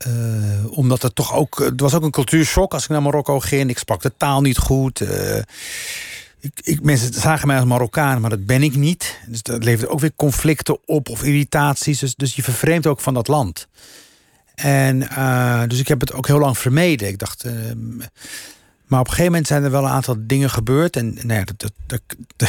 [0.00, 1.58] Eh, omdat het toch ook...
[1.58, 3.70] Het was ook een cultuurshock als ik naar Marokko ging.
[3.70, 5.00] Ik sprak de taal niet goed.
[5.00, 5.36] Eh,
[6.40, 9.18] ik, ik, mensen zagen mij als Marokkaan, maar dat ben ik niet.
[9.26, 11.98] Dus dat levert ook weer conflicten op of irritaties.
[11.98, 13.68] Dus, dus je vervreemdt ook van dat land.
[14.54, 17.08] En eh, dus ik heb het ook heel lang vermeden.
[17.08, 17.44] Ik dacht...
[18.86, 20.96] maar op een gegeven moment zijn er wel een aantal dingen gebeurd.
[20.96, 22.02] En nou ja, dat, dat, dat-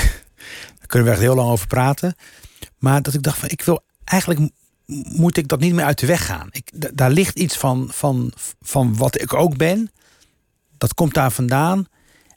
[0.80, 2.16] daar kunnen we echt heel lang over praten.
[2.78, 4.52] Maar dat ik dacht van, ik wil eigenlijk
[5.10, 6.47] moet ik dat niet meer uit de weg gaan.
[6.51, 9.91] Ik, daar ligt iets van, van, van wat ik ook ben.
[10.77, 11.86] Dat komt daar vandaan.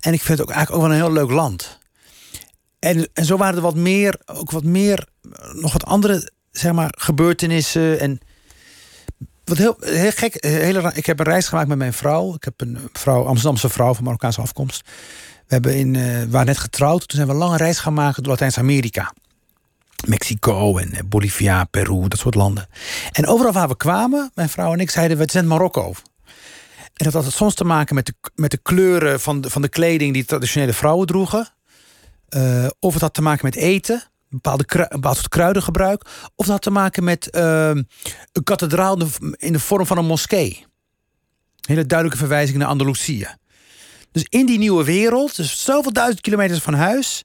[0.01, 1.79] En ik vind het ook eigenlijk ook wel een heel leuk land.
[2.79, 6.73] En, en zo waren er wat meer, ook wat meer, eh, nog wat andere, zeg
[6.73, 8.01] maar, gebeurtenissen.
[8.01, 8.19] En
[9.45, 12.35] wat heel, heel gek, eh, ik heb een reis gemaakt met mijn vrouw.
[12.35, 14.89] Ik heb een vrouw, Amsterdamse vrouw van Marokkaanse afkomst.
[15.47, 17.09] We, hebben in, eh, waren net getrouwd.
[17.09, 19.13] Toen zijn we een lange reis gaan maken door Latijns-Amerika.
[20.07, 22.67] Mexico en eh, Bolivia, Peru, dat soort landen.
[23.13, 25.93] En overal waar we kwamen, mijn vrouw en ik, zeiden we, net Marokko.
[26.95, 29.63] En dat had het soms te maken met de, met de kleuren van de, van
[29.63, 31.49] de kleding die traditionele vrouwen droegen.
[32.29, 36.03] Eh, of het had te maken met eten, bepaalde kru- bepaald soort kruidengebruik.
[36.35, 37.83] Of het had te maken met ehm,
[38.33, 40.65] een kathedraal in de- in de vorm van een moskee.
[41.67, 43.27] Hele duidelijke verwijzing naar Andalusië.
[44.13, 47.25] Dus in die nieuwe wereld, dus zoveel duizend kilometers van huis,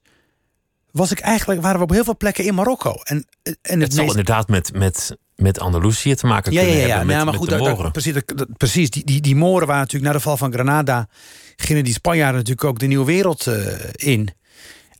[0.92, 2.92] was ik eigenlijk, waren we op heel veel plekken in Marokko.
[3.02, 6.66] En, en het, Het zal meest- inderdaad met, met, met Andalusië te maken ja, ja,
[6.66, 6.96] kunnen ja, ja.
[6.96, 7.16] hebben.
[7.16, 10.18] Met, maar goed, dat- dat- precies, dat- precies die, die, die Moren waren natuurlijk na
[10.18, 11.08] de val van Granada.
[11.56, 13.56] gingen die Spanjaarden natuurlijk ook de nieuwe wereld eh,
[13.92, 14.28] in.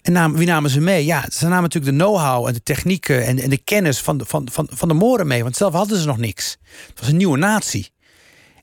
[0.03, 1.05] En namen, wie namen ze mee?
[1.05, 4.24] Ja, ze namen natuurlijk de know-how en de technieken en, en de kennis van de,
[4.24, 5.42] van, van, van de Moren mee.
[5.42, 6.57] Want zelf hadden ze nog niks.
[6.88, 7.90] Het was een nieuwe natie.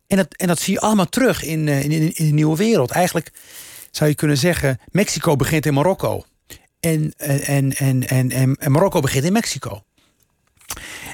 [0.07, 2.57] En dat, en dat zie je allemaal terug in, eh, in, in, in de nieuwe
[2.57, 2.91] wereld.
[2.91, 3.31] Eigenlijk
[3.91, 6.23] zou je kunnen zeggen: Mexico begint in Marokko.
[6.79, 9.81] En, en, en, en, en, Marokko begint in Mexico.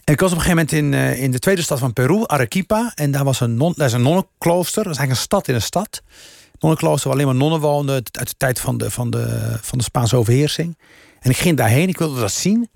[0.03, 2.23] En ik was op een gegeven moment in, eh, in de tweede stad van Peru,
[2.25, 2.91] Arequipa.
[2.95, 4.83] En daar, was een non, daar is een nonnenklooster.
[4.83, 6.01] Dat is eigenlijk een stad in een stad.
[6.59, 9.83] Nonnenklooster waar alleen maar nonnen woonden uit de tijd van de, van de, van de
[9.83, 10.77] Spaanse overheersing.
[11.19, 12.69] En ik ging daarheen, ik wilde dat zien.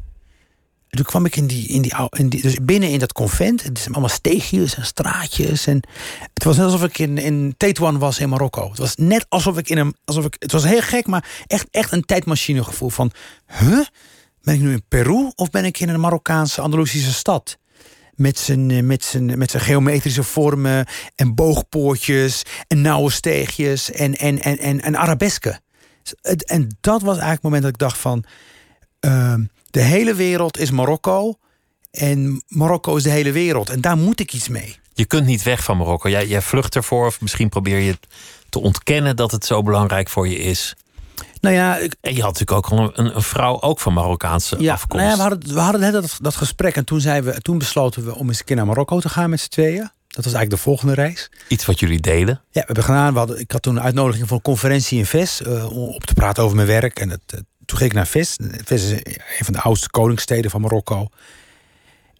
[0.97, 3.63] En toen kwam ik in die, in die, dus binnen in dat convent.
[3.63, 5.67] Het zijn allemaal steegjes en straatjes.
[5.67, 5.83] En
[6.33, 8.69] het was net alsof ik in, in Tetuan was in Marokko.
[8.69, 9.95] Het was net alsof ik in een.
[10.05, 13.12] Alsof ik, het was heel gek, maar echt, echt een tijdmachine gevoel van.
[13.60, 13.86] Huh?
[14.41, 17.57] Ben ik nu in Peru of ben ik in een Marokkaanse Andalusische stad?
[18.15, 24.15] Met zijn, eh, met, zijn, met zijn geometrische vormen en boogpoortjes en nauwe steegjes en,
[24.15, 25.62] en, en, en, en arabesken.
[26.45, 28.25] En dat was eigenlijk het moment dat ik dacht van...
[29.07, 29.41] ehm,
[29.71, 31.37] de hele wereld is Marokko
[31.91, 33.69] en Marokko is de hele wereld.
[33.69, 34.79] En daar moet ik iets mee.
[34.93, 36.09] Je kunt niet weg van Marokko.
[36.09, 37.97] Jij, jij vlucht ervoor, of misschien probeer je
[38.49, 40.75] te ontkennen dat het zo belangrijk voor je is.
[41.41, 44.73] Nou ja, ik, En je had natuurlijk ook een, een vrouw, ook van Marokkaanse ja,
[44.73, 45.05] afkomst.
[45.05, 47.57] nou ja we, hadden, we hadden net dat, dat gesprek en toen, zijn we, toen
[47.57, 49.89] besloten we om eens een keer naar Marokko te gaan met z'n tweeën.
[50.07, 51.29] Dat was eigenlijk de volgende reis.
[51.47, 52.41] Iets wat jullie delen.
[52.51, 53.11] Ja, we hebben gedaan.
[53.13, 55.41] We hadden, ik had toen een uitnodiging voor een conferentie in Ves.
[55.41, 56.99] eh, om op te praten over mijn werk.
[56.99, 58.38] En het, het- toen ging ik naar Fes.
[58.65, 61.08] Fes is een van de oudste koningssteden van Marokko.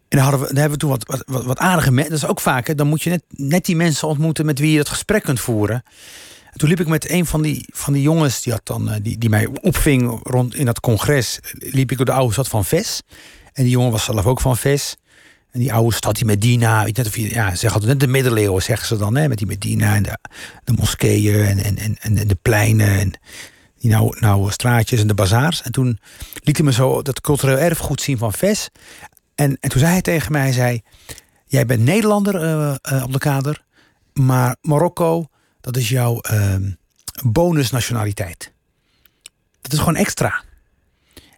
[0.08, 2.12] En hadden we, dan hebben we toen wat, wat, wat aardige mensen.
[2.12, 4.72] Dat is ook vaak, hè, dan moet je net, net die mensen ontmoeten met wie
[4.72, 5.82] je het gesprek kunt voeren.
[6.52, 8.96] En toen liep ik met een van die, van die jongens die, had dan, eh,
[9.02, 11.38] die, die mij opving rond in dat congres.
[11.52, 13.02] Liep ik door de oude stad van Ves.
[13.52, 14.96] En die jongen was zelf ook van Ves.
[15.50, 18.06] En die oude stad, die Medina, weet net of je, ja, zeg altijd net de
[18.06, 20.18] middeleeuwen, zeggen ze dan, hè, met die Medina en de,
[20.64, 23.12] de moskeeën en, en, en, en de pleinen en
[23.78, 25.62] die nauwe, nauwe straatjes en de bazaars.
[25.62, 25.98] En toen
[26.42, 28.70] liet hij me zo dat cultureel erfgoed zien van Ves.
[29.34, 30.82] En, en toen zei hij tegen mij, zei,
[31.46, 33.64] jij bent Nederlander uh, uh, op de kader,
[34.12, 35.26] maar Marokko,
[35.60, 36.54] dat is jouw uh,
[37.24, 38.52] bonusnationaliteit.
[39.60, 40.42] Dat is gewoon extra.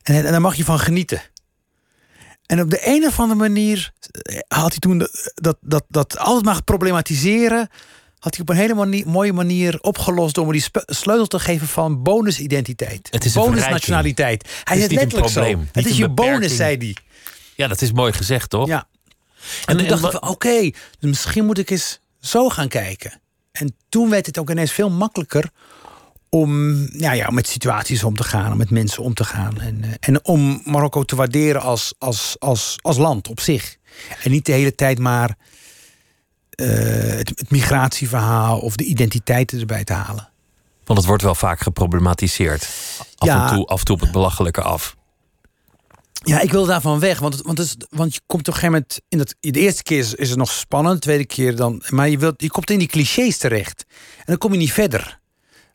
[0.02, 1.22] En, en daar mag je van genieten.
[2.46, 3.92] En op de een of andere manier
[4.48, 4.98] had hij toen
[5.34, 7.68] dat, dat, dat alles maar problematiseren.
[8.20, 12.02] Had hij op een hele mooie manier opgelost door me die sleutel te geven van
[12.02, 13.08] bonusidentiteit.
[13.10, 14.48] Het is bonusnationaliteit.
[14.64, 15.64] Hij is het letterlijk zo.
[15.72, 16.96] Het is je bonus, zei hij.
[17.56, 18.66] Ja, dat is mooi gezegd, toch?
[18.66, 18.86] Ja.
[19.64, 22.68] En, en toen dacht ik van, oké, okay, dus misschien moet ik eens zo gaan
[22.68, 23.20] kijken.
[23.52, 25.50] En toen werd het ook ineens veel makkelijker
[26.28, 29.60] om ja, ja, met situaties om te gaan, om met mensen om te gaan.
[29.60, 33.76] En, en om Marokko te waarderen als, als, als, als land op zich.
[34.22, 35.36] En niet de hele tijd maar
[36.64, 40.28] het, het, migratieverhaal of de identiteiten erbij te halen.
[40.84, 42.68] Want het wordt wel vaak geproblematiseerd.
[43.16, 44.96] Af, ja, en, toe, af en toe op het belachelijke af.
[46.12, 47.18] Ja, ik wil daarvan weg.
[47.18, 49.00] Want, want, het is, want je komt op een gegeven moment.
[49.08, 51.82] In dat, de eerste keer is, is het nog spannend, de tweede keer dan.
[51.88, 53.84] Maar je, wilt, je komt in die clichés terecht.
[54.16, 55.20] En dan kom je niet verder.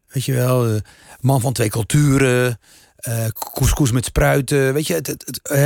[0.08, 0.80] Weet je wel, uh,
[1.20, 2.60] man van twee culturen.
[3.08, 4.74] Uh, met spruiten.
[4.74, 5.58] Weet je, het, uh,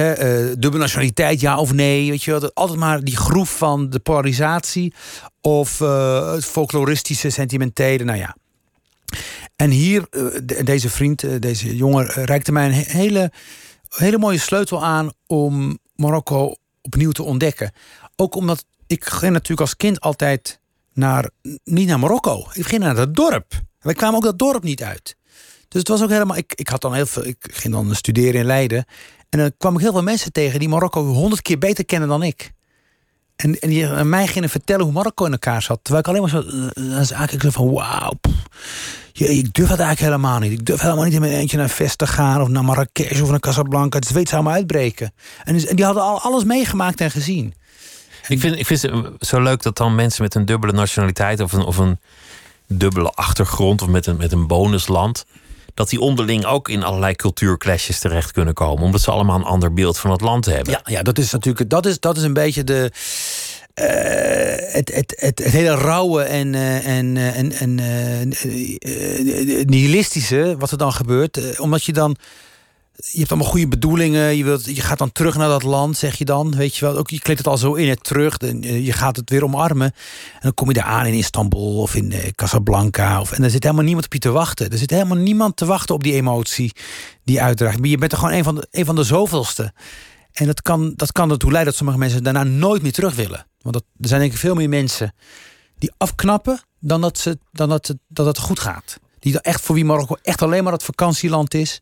[0.57, 2.09] dubbele nationaliteit, ja of nee.
[2.09, 4.93] Weet je altijd maar die groef van de polarisatie.
[5.41, 5.79] Of
[6.33, 8.03] het folkloristische, sentimentele.
[8.03, 8.35] Nou ja.
[9.55, 13.31] En hier, de, deze vriend, deze jongen, reikte mij een hele
[13.89, 17.71] hele mooie sleutel aan om Marokko opnieuw te ontdekken.
[18.15, 20.59] Ook omdat ik ging natuurlijk als kind altijd
[20.93, 21.29] naar,
[21.63, 22.47] niet naar Marokko.
[22.53, 23.61] Ik ging naar dat dorp.
[23.79, 25.15] Wij kwamen ook dat dorp niet uit.
[25.69, 26.37] Dus het was ook helemaal.
[26.37, 27.25] Ik, ik had dan heel veel.
[27.25, 28.85] Ik ging dan studeren in Leiden.
[29.29, 32.23] En dan kwam ik heel veel mensen tegen die Marokko honderd keer beter kennen dan
[32.23, 32.51] ik.
[33.35, 35.79] En, en die mij gingen vertellen hoe Marokko in elkaar zat.
[35.81, 36.71] Terwijl ik alleen maar zo.
[36.73, 38.13] Dan eigenlijk zo van wauw
[39.27, 40.51] ik durf dat eigenlijk helemaal niet.
[40.51, 42.41] Ik durf helemaal niet in mijn eentje naar Vest te gaan...
[42.41, 43.97] of naar Marrakesh of naar Casablanca.
[43.97, 45.13] Het weet zou me uitbreken.
[45.43, 47.53] En, dus, en die hadden al alles meegemaakt en gezien.
[48.27, 51.39] Ik vind, ik vind het zo leuk dat dan mensen met een dubbele nationaliteit...
[51.39, 51.99] of een, of een
[52.67, 55.25] dubbele achtergrond of met een, met een bonusland...
[55.79, 58.83] dat die onderling ook in allerlei cultuurclashes terecht kunnen komen.
[58.83, 60.73] Omdat ze allemaal een ander beeld van het land hebben.
[60.73, 62.91] Ja, ja dat is natuurlijk dat is, dat is een beetje de
[63.75, 63.85] uh,
[64.73, 67.75] het, het, het, hele rauwe en, uh, en, uh, en, en
[69.65, 71.59] nihilistische, wat er dan gebeurt.
[71.59, 72.15] omdat je dan.
[73.05, 74.37] Je hebt allemaal goede bedoelingen.
[74.37, 76.55] Je, wilt, je gaat dan terug naar dat land, zeg je dan.
[76.55, 76.97] Weet je wel.
[76.97, 78.37] Ook, je kleedt het al zo in het terug.
[78.37, 79.87] En je gaat het weer omarmen.
[80.33, 83.19] En dan kom je daar aan in Istanbul of in Casablanca.
[83.19, 84.69] Of, en er zit helemaal niemand op je te wachten.
[84.69, 86.73] Er zit helemaal niemand te wachten op die emotie
[87.23, 87.79] die uitdraagt.
[87.79, 89.73] Maar je bent er gewoon een van de, een van de zoveelste.
[90.31, 93.47] En dat kan, dat kan ertoe leiden dat sommige mensen daarna nooit meer terug willen.
[93.61, 95.13] Want dat, er zijn denk ik veel meer mensen
[95.77, 98.99] die afknappen dan dat, ze, dan dat, dat het goed gaat.
[99.19, 101.81] Die echt voor wie Marokko echt alleen maar het vakantieland is.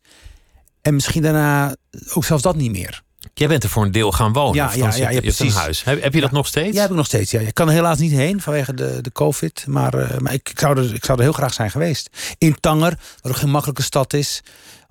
[0.82, 1.76] En misschien daarna
[2.14, 3.02] ook zelfs dat niet meer.
[3.34, 4.54] Jij bent er voor een deel gaan wonen.
[4.54, 5.54] Ja, ja, ja, ja, precies.
[5.54, 5.84] Een huis.
[5.84, 6.74] Heb, heb je dat nog steeds?
[6.74, 7.30] Ja, heb ik nog steeds.
[7.30, 7.40] Ja.
[7.40, 9.64] Ik kan er helaas niet heen vanwege de, de COVID.
[9.68, 12.34] Maar, uh, maar ik, ik, zou er, ik zou er heel graag zijn geweest.
[12.38, 14.42] In Tanger, wat ook geen makkelijke stad is.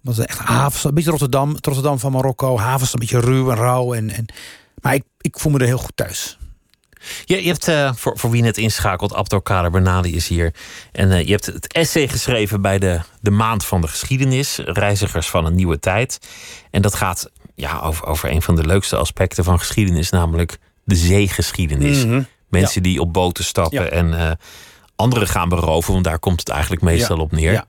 [0.02, 2.58] Want echt havens, een beetje Rotterdam, Rotterdam van Marokko.
[2.58, 3.94] Havens een beetje ruw en rauw.
[3.94, 4.26] En, en,
[4.82, 6.38] maar ik, ik voel me er heel goed thuis.
[7.26, 10.54] Je, je hebt, uh, voor, voor wie net inschakelt, Abdelkader Bernali is hier.
[10.92, 14.60] En uh, je hebt het essay geschreven bij de, de Maand van de Geschiedenis.
[14.66, 16.20] Reizigers van een nieuwe tijd.
[16.72, 20.10] En dat gaat ja, over, over een van de leukste aspecten van geschiedenis.
[20.10, 22.06] Namelijk de zeegeschiedenis.
[22.06, 22.28] Mm -hmm.
[22.50, 22.90] Mensen ja.
[22.90, 23.90] die op boten stappen ja.
[23.90, 24.32] en uh,
[24.96, 25.94] anderen gaan beroven.
[25.94, 27.66] Want daar komt het eigenlijk meestal op neer.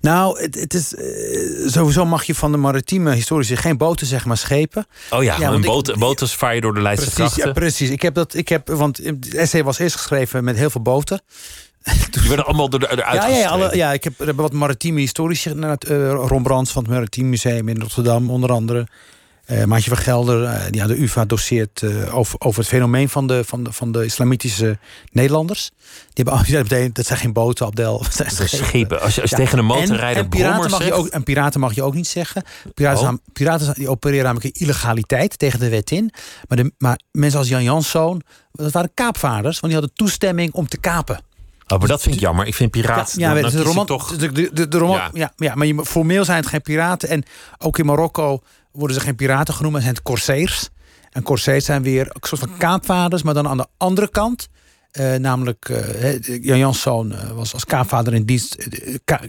[0.00, 4.28] Nou, het, het is, uh, sowieso mag je van de maritieme historici geen boten zeggen,
[4.28, 4.86] maar schepen.
[5.10, 7.44] Oh ja, ja een boot, boten vaar je door de Leidse precies.
[7.44, 7.90] Ja, precies.
[7.90, 11.20] Ik heb dat, ik heb, want het essay was eerst geschreven met heel veel boten.
[12.10, 15.50] Die werden allemaal door de, ja, ja, alle, ja, ik heb, wat maritieme historici.
[15.50, 18.86] Uh, Ron Brands van het Maritiem Museum in Rotterdam, onder andere.
[19.50, 23.08] Uh, Maatje van Gelder, uh, die aan de UvA doseert uh, over, over het fenomeen
[23.08, 24.78] van de, van de, van de islamitische
[25.12, 25.70] Nederlanders.
[26.12, 27.98] Die hebben meteen, dat zijn geen boten, Abdel.
[28.02, 28.66] Dat zijn schepen.
[28.66, 29.00] schepen.
[29.00, 29.42] Als je, als je ja.
[29.42, 32.08] tegen een motorrijder en, en piraten mag je ook En piraten mag je ook niet
[32.08, 32.44] zeggen.
[32.74, 33.14] Piraten, oh.
[33.32, 36.12] piraten die opereren namelijk illegaliteit tegen de wet in.
[36.48, 38.22] Maar, de, maar mensen als Jan Janszoon,
[38.52, 41.20] dat waren kaapvaarders, want die hadden toestemming om te kapen.
[41.72, 42.46] Oh, maar dat vind ik jammer.
[42.46, 43.20] Ik vind piraten.
[43.20, 44.16] Ja, ja dan, dan de, roman, toch.
[44.16, 45.10] de, de, de, de roman, Ja.
[45.12, 45.32] ja.
[45.36, 47.08] Ja, maar je, formeel zijn het geen piraten.
[47.08, 47.22] En
[47.58, 48.42] ook in Marokko
[48.72, 50.68] worden ze geen piraten genoemd, maar zijn het corsairs.
[51.10, 54.48] En corsairs zijn weer een soort van kaapvaders, maar dan aan de andere kant.
[54.90, 58.68] Eh, namelijk, eh, Jan Janszoon eh, was als kaapvader in dienst.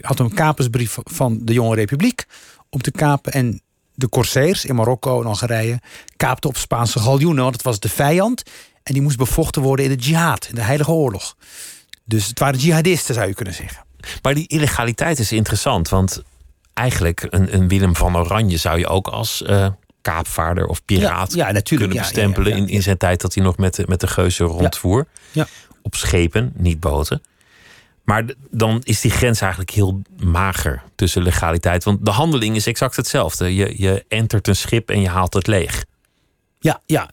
[0.02, 2.26] had een kapersbrief van de Jonge Republiek
[2.70, 3.34] om te kapen.
[3.34, 3.62] En
[3.94, 5.80] de corsairs in Marokko en Algerije
[6.18, 8.44] kaapten op Spaanse galjoenen, want het was de vijand.
[8.84, 11.36] En die moest bevochten worden in de jihad, in de Heilige Oorlog.
[12.06, 13.86] Dus het waren jihadisten, zou je kunnen zeggen.
[14.22, 15.90] Maar die illegaliteit is interessant.
[15.90, 16.24] Want
[16.74, 19.68] eigenlijk een, een Willem van Oranje zou je ook als eh,
[20.02, 22.52] kaapvaarder of piraat Ja, kunnen bestempelen.
[22.52, 22.58] ja.
[22.58, 25.08] In, in zijn tijd dat hij nog met de, met de geuzen rondvoer.
[25.32, 25.48] Ja.
[25.82, 27.22] Op schepen, niet boten.
[28.04, 31.84] Maar dan is die grens eigenlijk heel mager tussen legaliteit.
[31.84, 33.56] Want de handeling is exact hetzelfde.
[33.56, 35.86] Je, je entert een schip en je haalt het leeg.
[36.60, 37.10] Ja, ja.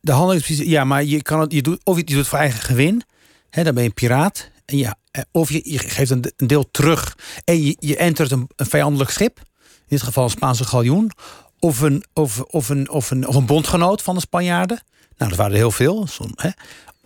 [0.00, 0.66] De handel is precies.
[0.66, 1.52] Ja, maar je kan het.
[1.52, 3.02] Je doet, of je doet het voor eigen gewin.
[3.50, 4.50] Hè, dan ben je een piraat.
[4.64, 4.96] En ja,
[5.30, 7.16] of je, je geeft een, deel terug.
[7.44, 9.38] En je, je entert een, een vijandelijk schip.
[9.38, 9.44] In
[9.88, 11.10] dit geval een Spaanse galjoen.
[11.58, 14.82] Of een, of, of, een, of, een, of een bondgenoot van de Spanjaarden.
[15.16, 16.06] Nou, dat waren er heel veel.
[16.06, 16.50] Som, hè.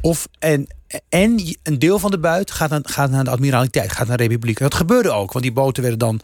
[0.01, 0.67] Of, en,
[1.09, 4.23] en een deel van de buit gaat naar, gaat naar de admiraliteit, gaat naar de
[4.23, 4.59] republiek.
[4.59, 6.21] Dat gebeurde ook, want die boten werden dan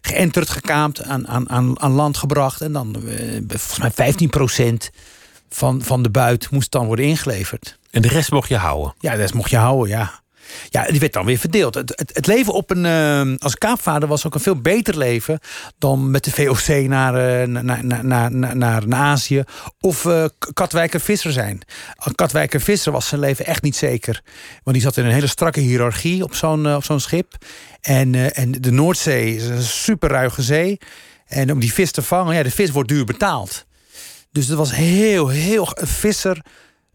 [0.00, 2.60] geënterd, gekaapt, aan, aan, aan, aan land gebracht.
[2.60, 4.90] En dan, eh, volgens mij 15%
[5.48, 7.78] van, van de buit moest dan worden ingeleverd.
[7.90, 8.94] En de rest mocht je houden.
[8.98, 10.20] Ja, dat mocht je houden, ja.
[10.68, 11.74] Ja, die werd dan weer verdeeld.
[11.74, 15.38] Het, het, leven op een, eh, als kaapvader was ook een veel beter leven
[15.78, 19.44] dan met de VOC naar, eh, naar, naar, naar, naar, naar, Azië.
[19.80, 21.60] Of eh, Katwijker visser zijn.
[22.14, 24.22] Katwijker visser was zijn leven echt niet zeker.
[24.62, 27.34] Want die zat in een hele strakke hiërarchie op zo'n eh, op zo'n schip.
[27.80, 30.78] En, eh, en de Noordzee is een super ruige zee.
[31.26, 33.66] En om die vis te vangen, ja, de vis wordt duur betaald.
[34.30, 36.44] Dus dat was heel, heel visser.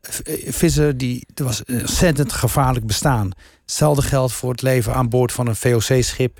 [0.02, 3.32] Eh, Visser die, dat was ontzettend gevaarlijk bestaan.
[3.66, 6.39] Hetzelfde geldt voor het leven aan boord van een VOC-schip.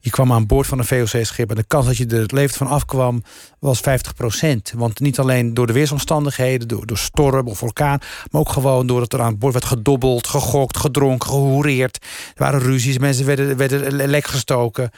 [0.00, 2.56] Je kwam aan boord van een VOC-schip en de kans dat je er het leven
[2.56, 3.22] van afkwam
[3.58, 3.82] was 50%.
[4.74, 7.98] Want niet alleen door de weersomstandigheden, door, door storm of orkaan,
[8.30, 11.98] maar ook gewoon doordat er aan boord werd gedobbeld, gegokt, gedronken, gehoereerd.
[12.02, 14.90] Er waren ruzies, mensen werden, werden lek gestoken.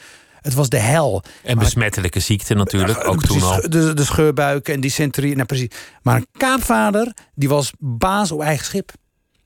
[0.45, 1.23] Het was de hel.
[1.43, 3.61] En Maar- besmettelijke ziekte natuurlijk, ook toen al.
[3.61, 5.33] De, de scheurbuiken en dysenterie.
[5.33, 5.69] Nou, precies.
[6.01, 8.91] Maar een kaapvader, die was baas op eigen schip.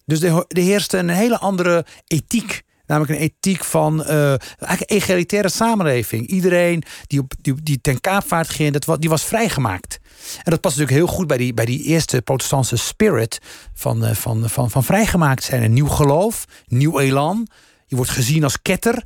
[0.05, 2.61] Dus er er heerste een hele andere ethiek.
[2.85, 4.39] Namelijk een ethiek van een
[4.85, 6.27] egalitaire samenleving.
[6.27, 9.99] Iedereen die, op, die, die ten kaapvaart ging, dat, die was vrijgemaakt.
[10.43, 13.39] En dat past natuurlijk heel goed bij die, bij die eerste protestantse spirit
[13.73, 15.63] van, eh, van, van, van vrijgemaakt zijn.
[15.63, 17.47] Een nieuw geloof, nieuw elan.
[17.85, 19.03] Je wordt gezien als ketter.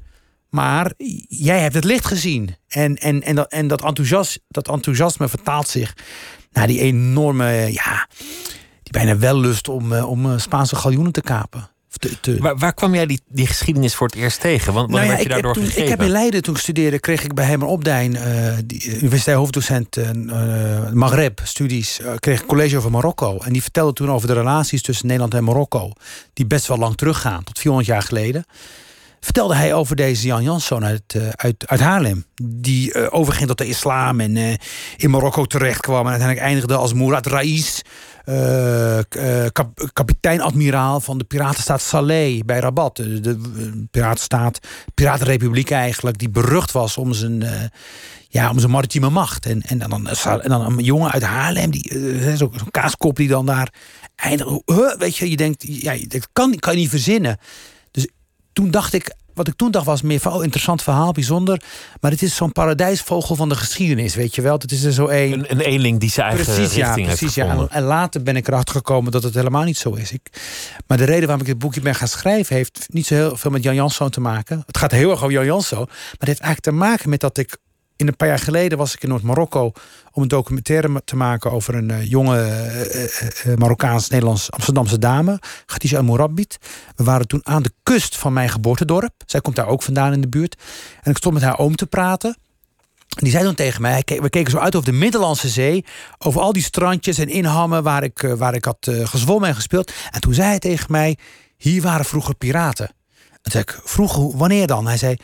[0.54, 0.92] Maar
[1.28, 2.56] jij hebt het licht gezien.
[2.68, 5.94] En, en, en, dat, en dat, enthousias, dat enthousiasme vertaalt zich
[6.52, 8.08] naar die enorme, ja,
[8.84, 11.70] die bijna wellust om, eh, om eh, Spaanse galjoenen te kapen.
[11.90, 14.74] Of te- te- Waar, waar kwam jij die, die geschiedenis voor het eerst tegen?
[14.74, 17.24] Want, nou ja, werd je daardoor toen, ik heb in Leiden toen ik studeerde, kreeg
[17.24, 20.10] ik bij Herman Opdijn, eh die universitair hoofddocent uh,
[20.92, 23.38] Maghreb studies, eh, kreeg ik college over Marokko.
[23.38, 25.92] En die vertelde toen over de relaties tussen Nederland en Marokko,
[26.34, 28.46] die best wel lang teruggaan, tot 400 jaar geleden.
[29.24, 32.26] Vertelde hij over deze Jan Janszoon uit, eh, uit, uit Haarlem.
[32.44, 34.54] Die eh, overging tot de islam en eh,
[34.98, 36.06] in Marokko terecht kwam.
[36.06, 39.00] En uiteindelijk eindigde als Mourad eh,
[39.52, 42.96] kap- kapitein-admiraal van de piratenstaat Saleh bij Rabat.
[42.96, 43.38] De, de
[43.92, 44.60] piratenstaat,
[44.94, 47.44] piratenrepubliek eigenlijk, die berucht was om zijn,
[48.28, 49.46] ja, om zijn maritieme macht.
[49.46, 50.10] En, en, dan,
[50.44, 51.92] dan een jongen uit Haarlem, die,
[52.36, 53.74] zo'n kaaskop die dan daar
[54.16, 54.50] eindigt.
[54.98, 57.38] Weet je, je denkt, ja, dat kan, kan je niet verzinnen.
[58.54, 61.62] Toen dacht ik, wat ik toen dacht was meer van, oh, interessant verhaal, bijzonder.
[62.02, 64.58] Maar het is zo'n paradijsvogel van de geschiedenis, weet je wel.
[64.58, 65.34] Het is er zo één.
[65.34, 67.44] Een, een eenling die zijn eigen Precies, ja, precies heeft ja.
[67.44, 67.70] Gevonden.
[67.70, 70.12] en later ben ik erachter gekomen dat het helemaal niet zo is.
[70.12, 70.30] Ik,
[70.88, 72.56] maar de reden waarom ik dit boekje ben gaan schrijven...
[72.56, 74.64] heeft niet zo heel veel met Jan Janszoon te maken.
[74.66, 75.86] Het gaat heel erg over Jan Janszoon.
[75.86, 77.58] Maar het heeft eigenlijk te maken met dat ik...
[78.04, 79.72] In een paar jaar geleden was ik in Noord-Marokko
[80.12, 85.40] om een documentaire te maken over een eh, jonge eh, eh, eh, Marokkaans-Nederlands Amsterdamse dame,
[85.66, 86.58] Khadija El Mourabit.
[86.96, 89.14] We waren toen aan de kust van mijn geboortedorp.
[89.26, 90.62] Zij komt daar ook vandaan in de buurt.
[91.02, 92.38] En ik stond met haar oom te praten.
[93.10, 95.86] En die zei toen tegen mij, we keken zo uit over de Middellandse Zee,
[96.18, 99.92] over al die strandjes en inhammen waar ik, waar ik had gezwommen en gespeeld.
[100.12, 101.18] En toen zei hij tegen mij,
[101.58, 102.88] hier waren vroeger piraten.
[103.30, 104.88] En toen zei ik, vroeger, wanneer dan?
[104.88, 105.16] Hij zei,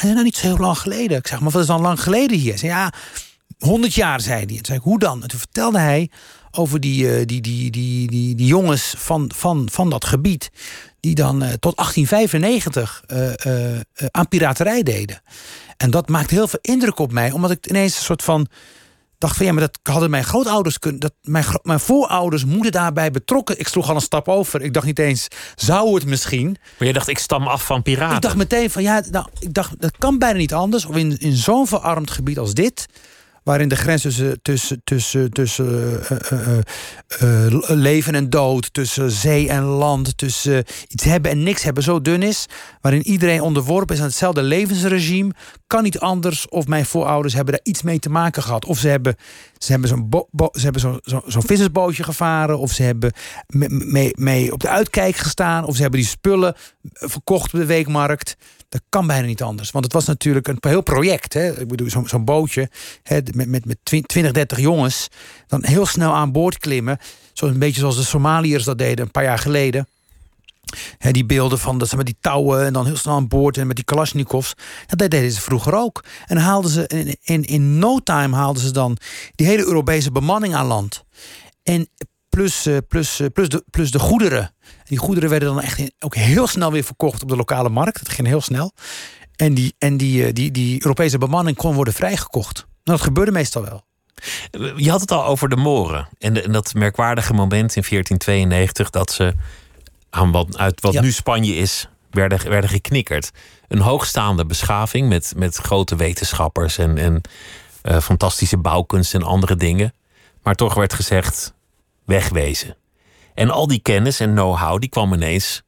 [0.00, 1.18] hij zei, nou niet zo heel lang geleden.
[1.18, 2.58] Ik zeg, maar wat is dan lang geleden hier?
[2.58, 2.92] Zei, ja,
[3.58, 4.56] 100 jaar, zei hij.
[4.56, 5.22] En zei ik, hoe dan?
[5.22, 6.10] En toen vertelde hij
[6.50, 10.50] over die, eh, die, die, die, die, die jongens van, van, van dat gebied...
[11.00, 15.22] die dan eh, tot 1895 eh, eh, eh, aan piraterij deden.
[15.76, 18.46] En dat maakt heel veel indruk op mij, omdat ik ineens een soort van
[19.18, 21.00] dacht van ja, maar dat hadden mijn grootouders kunnen.
[21.00, 23.58] Dat, mijn, mijn voorouders moeten daarbij betrokken.
[23.58, 24.62] Ik sloeg al een stap over.
[24.62, 26.56] Ik dacht niet eens, zou het misschien.
[26.78, 28.16] Maar je dacht, ik stam af van piraten.
[28.16, 30.84] Ik dacht meteen van ja, nou, ik dacht, dat kan bijna niet anders.
[30.84, 32.86] Of in, in zo'n verarmd gebied als dit
[33.48, 36.00] waarin de grens tussen, tussen, tussen, tussen
[36.32, 36.58] uh,
[37.22, 42.00] uh, leven en dood, tussen zee en land, tussen iets hebben en niks hebben zo
[42.00, 42.46] dun is,
[42.80, 45.32] waarin iedereen onderworpen is aan hetzelfde levensregime,
[45.66, 48.64] kan niet anders of mijn voorouders hebben daar iets mee te maken gehad.
[48.64, 49.16] Of ze hebben,
[49.58, 50.08] ze hebben zo'n
[50.52, 53.12] ze hebben zo'n zo, zo vissersbootje gevaren, of ze hebben
[53.68, 56.54] mee, mee op de uitkijk gestaan, of ze hebben die spullen
[56.92, 58.36] verkocht op de weekmarkt.
[58.68, 59.70] Dat kan bijna niet anders.
[59.70, 61.32] Want het was natuurlijk een heel project.
[61.32, 61.60] Hè?
[61.60, 62.70] Ik bedoel, zo'n bootje
[63.02, 65.08] hè, met, met, met 20, 30 jongens.
[65.46, 66.98] Dan heel snel aan boord klimmen.
[67.32, 69.88] Zoals een beetje zoals de Somaliërs dat deden een paar jaar geleden.
[70.98, 73.56] He, die beelden van dat ze met die touwen en dan heel snel aan boord
[73.56, 74.54] en met die Kalashnikovs.
[74.86, 76.04] Dat deden ze vroeger ook.
[76.26, 78.96] En haalden ze in, in, in no time haalden ze dan
[79.34, 81.04] die hele Europese bemanning aan land.
[81.62, 81.88] En
[82.28, 84.54] plus, eh, plus, eh, plus, de, plus de goederen.
[84.84, 87.98] Die goederen werden dan echt ook heel snel weer verkocht op de lokale markt.
[87.98, 88.72] Dat ging heel snel.
[89.36, 92.56] En die, en die, eh, die, die Europese bemanning kon worden vrijgekocht.
[92.56, 93.86] Nou, dat gebeurde meestal wel.
[94.76, 96.08] Je had het al over de Moren.
[96.18, 99.34] En, en dat merkwaardige moment in 1492 dat ze
[100.10, 103.30] aan wat, uit wat nu Spanje is, werden, werden geknikkerd.
[103.68, 107.20] Een hoogstaande beschaving met, met grote wetenschappers en, en
[108.02, 109.94] fantastische bouwkunst en andere dingen.
[110.42, 111.54] Maar toch werd gezegd:
[112.08, 112.76] wegwezen.
[113.34, 115.62] En al die kennis en know-how die kwam ineens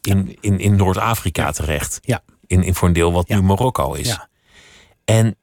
[0.00, 1.98] in, in, in Noord-Afrika terecht.
[2.02, 2.22] Ja.
[2.46, 4.08] In, in voor een deel wat nu Marokko is.
[4.08, 4.28] Ja.
[5.04, 5.36] En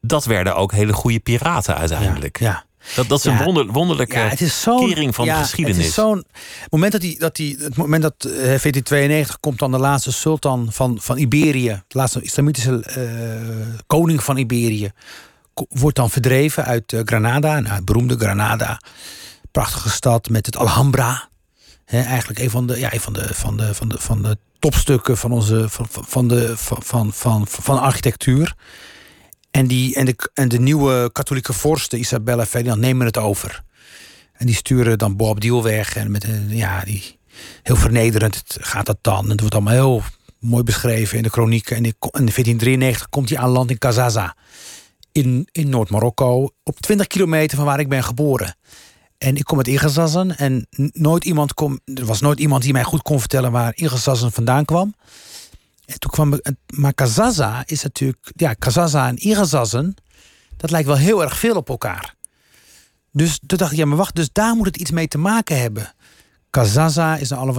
[0.00, 2.38] dat werden ook hele goede piraten uiteindelijk.
[2.38, 2.64] Ja.
[2.94, 5.76] Dat, dat is een wonder, wonderlijke het is kering van de geschiedenis.
[5.76, 6.24] Het is zo'n
[6.70, 10.12] moment dat die, dat die, het moment dat uh, eh, 1492 komt dan de laatste
[10.12, 14.90] sultan van, van Iberië, de laatste islamitische uh, koning van Iberië,
[15.68, 18.80] wordt dan verdreven uit uh, Granada, nou, het beroemde Granada
[19.52, 21.28] prachtige stad met het Alhambra.
[21.84, 25.18] eigenlijk een van de, ja, een van de, van de, van de, van de topstukken
[25.18, 28.54] van, onze, van, van, de, van, van, van, architectuur.
[29.50, 33.62] En, die, en, de, en de nieuwe katholieke vorsten, Isabella Ferdinand, nemen het over.
[34.32, 35.96] En die sturen dan Bob Diel weg.
[35.96, 37.18] En met ja, die,
[37.62, 39.24] heel vernederend gaat dat dan.
[39.24, 40.02] En het wordt allemaal heel
[40.38, 41.76] mooi beschreven in de kronieken.
[41.76, 44.36] En in 1493 komt hij aan land in Kazaza.
[45.12, 48.56] In, in Noord-Marokko, op 20 kilometer van waar ik ben geboren.
[49.22, 52.82] En ik kom uit Igezassen en nooit iemand kom, er was nooit iemand die mij
[52.82, 54.94] goed kon vertellen waar Igezassen vandaan kwam.
[55.84, 59.94] En toen kwam maar Kazaza is natuurlijk, ja, Kazaza en Igezassen,
[60.56, 62.14] dat lijkt wel heel erg veel op elkaar.
[63.12, 65.60] Dus toen dacht ik, ja, maar wacht, dus daar moet het iets mee te maken
[65.60, 65.94] hebben.
[66.50, 67.54] Kazaza is een alle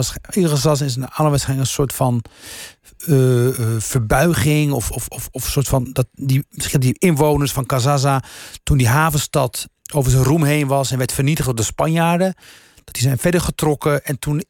[0.86, 2.24] is een alle een soort van
[3.08, 7.66] uh, uh, verbuiging of, of, of, of soort van dat die, misschien die inwoners van
[7.66, 8.24] Kazaza
[8.64, 12.36] toen die havenstad over zijn roem heen was en werd vernietigd door de Spanjaarden.
[12.84, 14.44] Dat die zijn verder getrokken en toen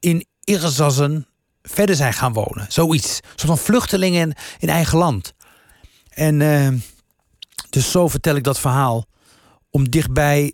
[0.00, 1.26] in Irzazen
[1.62, 2.66] verder zijn gaan wonen.
[2.68, 3.16] Zoiets.
[3.16, 5.34] Een soort van vluchtelingen in, eigen land.
[6.08, 6.68] En uh,
[7.70, 9.06] dus zo vertel ik dat verhaal.
[9.70, 10.52] Om dichtbij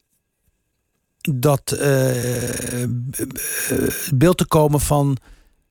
[1.21, 2.85] dat uh,
[4.15, 5.17] beeld te komen van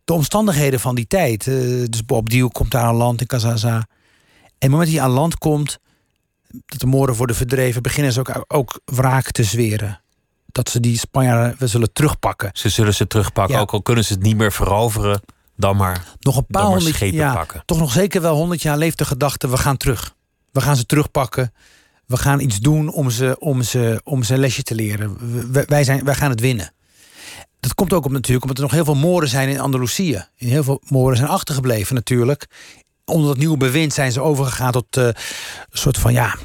[0.03, 1.43] de omstandigheden van die tijd.
[1.89, 3.75] Dus Bob Diel komt daar aan land in Kazaza.
[3.75, 5.79] En op het moment dat hij aan land komt,
[6.65, 10.01] dat de Moren worden verdreven, beginnen ze ook, ook wraak te zweren.
[10.45, 12.49] Dat ze die Spanjaarden we zullen terugpakken.
[12.53, 15.21] Ze zullen ze terugpakken, ook al kunnen ze het niet meer veroveren,
[15.55, 17.63] dan maar, nog een paar honderd schepen pakken.
[17.65, 20.15] Toch nog zeker wel honderd jaar leeft de gedachte: we gaan terug.
[20.51, 21.53] We gaan ze terugpakken.
[22.05, 25.17] We gaan iets doen om ze, om ze, om ze een lesje te leren.
[25.67, 26.73] Wij, zijn, wij gaan het winnen.
[27.59, 30.25] Dat komt ook op natuurlijk omdat er nog heel veel moren zijn in Andalusië.
[30.35, 32.47] Heel veel moren zijn achtergebleven natuurlijk
[33.05, 35.13] onder dat nieuwe bewind zijn ze overgegaan tot uh, een
[35.71, 36.35] soort van ja,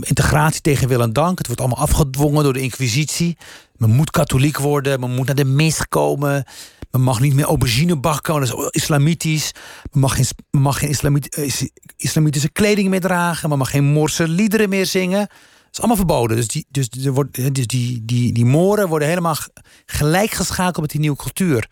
[0.00, 1.38] integratie tegen wil en dank.
[1.38, 3.36] Het wordt allemaal afgedwongen door de Inquisitie.
[3.76, 6.44] Men moet katholiek worden, men moet naar de mis komen.
[6.90, 9.52] Men mag niet meer aubergine bakken, dat is islamitisch.
[9.90, 11.52] Men mag geen, mag geen eh,
[11.96, 13.48] islamitische kleding meer dragen.
[13.48, 15.18] Men mag geen Morse liederen meer zingen.
[15.18, 16.36] Dat is allemaal verboden.
[16.36, 19.36] Dus die, dus, er wordt, dus die, die, die moren worden helemaal
[19.86, 21.68] gelijk geschakeld met die nieuwe cultuur.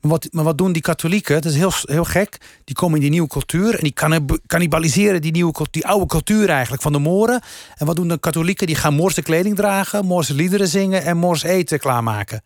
[0.00, 1.42] Maar wat, maar wat doen die katholieken?
[1.42, 2.38] Dat is heel, heel gek.
[2.64, 3.94] Die komen in die nieuwe cultuur en die
[4.46, 7.42] cannibaliseren die, nieuwe, die oude cultuur eigenlijk van de Moren.
[7.76, 8.66] En wat doen de katholieken?
[8.66, 12.42] Die gaan Moorse kleding dragen, Moorse liederen zingen en Moors eten klaarmaken.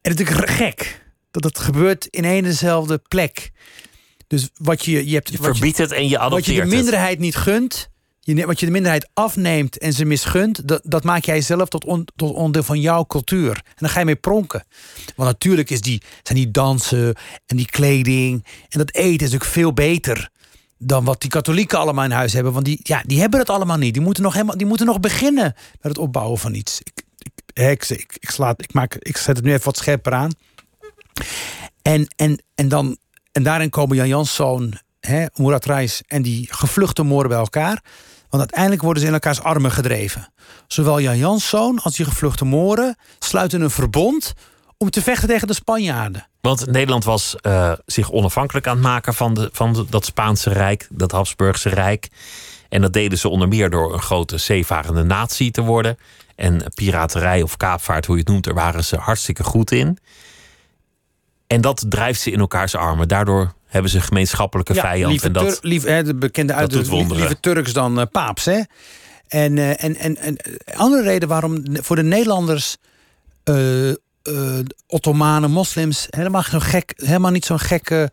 [0.00, 3.52] En het is gek dat dat gebeurt in één en dezelfde plek.
[4.26, 5.30] Dus wat je, je hebt.
[5.30, 7.90] Je verbiedt het en je adopteert Wat je de minderheid niet gunt,
[8.24, 11.84] je, wat je de minderheid afneemt en ze misgunt, dat, dat maak jij zelf tot,
[12.16, 13.56] tot onderdeel van jouw cultuur.
[13.56, 14.64] En dan ga je mee pronken.
[15.16, 17.14] Want natuurlijk is die, zijn die dansen
[17.46, 20.32] en die kleding en dat eten is natuurlijk veel beter
[20.78, 22.52] dan wat die katholieken allemaal in huis hebben.
[22.52, 23.94] Want die, ja, die hebben het allemaal niet.
[23.94, 26.80] Die moeten nog, helemaal, die moeten nog beginnen met het opbouwen van iets.
[26.82, 27.02] Ik,
[27.52, 30.30] ik, ik, slaat, ik, maak, ik zet het nu even wat scherper aan.
[31.82, 32.96] En, en, en, dan,
[33.32, 34.78] en daarin komen Jan Janszoon,
[35.34, 37.82] Murat Reis en die gevluchte moren bij elkaar.
[38.34, 40.32] Want uiteindelijk worden ze in elkaars armen gedreven.
[40.66, 44.32] Zowel Jan Janszoon als die gevluchte moren sluiten een verbond
[44.78, 46.28] om te vechten tegen de Spanjaarden.
[46.40, 50.88] Want Nederland was uh, zich onafhankelijk aan het maken van, de, van dat Spaanse Rijk,
[50.90, 52.08] dat Habsburgse Rijk.
[52.68, 55.98] En dat deden ze onder meer door een grote zeevarende natie te worden.
[56.36, 59.98] En piraterij of kaapvaart, hoe je het noemt, daar waren ze hartstikke goed in.
[61.46, 63.08] En dat drijft ze in elkaars armen.
[63.08, 65.22] Daardoor hebben ze gemeenschappelijke ja, vijand.
[65.22, 68.44] en dat, lief, hè, de bekende uitdrukking, liever Turks dan uh, paaps.
[68.44, 68.60] Hè?
[69.28, 70.36] En, uh, en, en, en
[70.74, 72.76] andere reden waarom voor de Nederlanders
[73.44, 73.92] uh,
[74.86, 78.10] Ottomanen, moslims helemaal, zo gek, helemaal niet zo'n gekke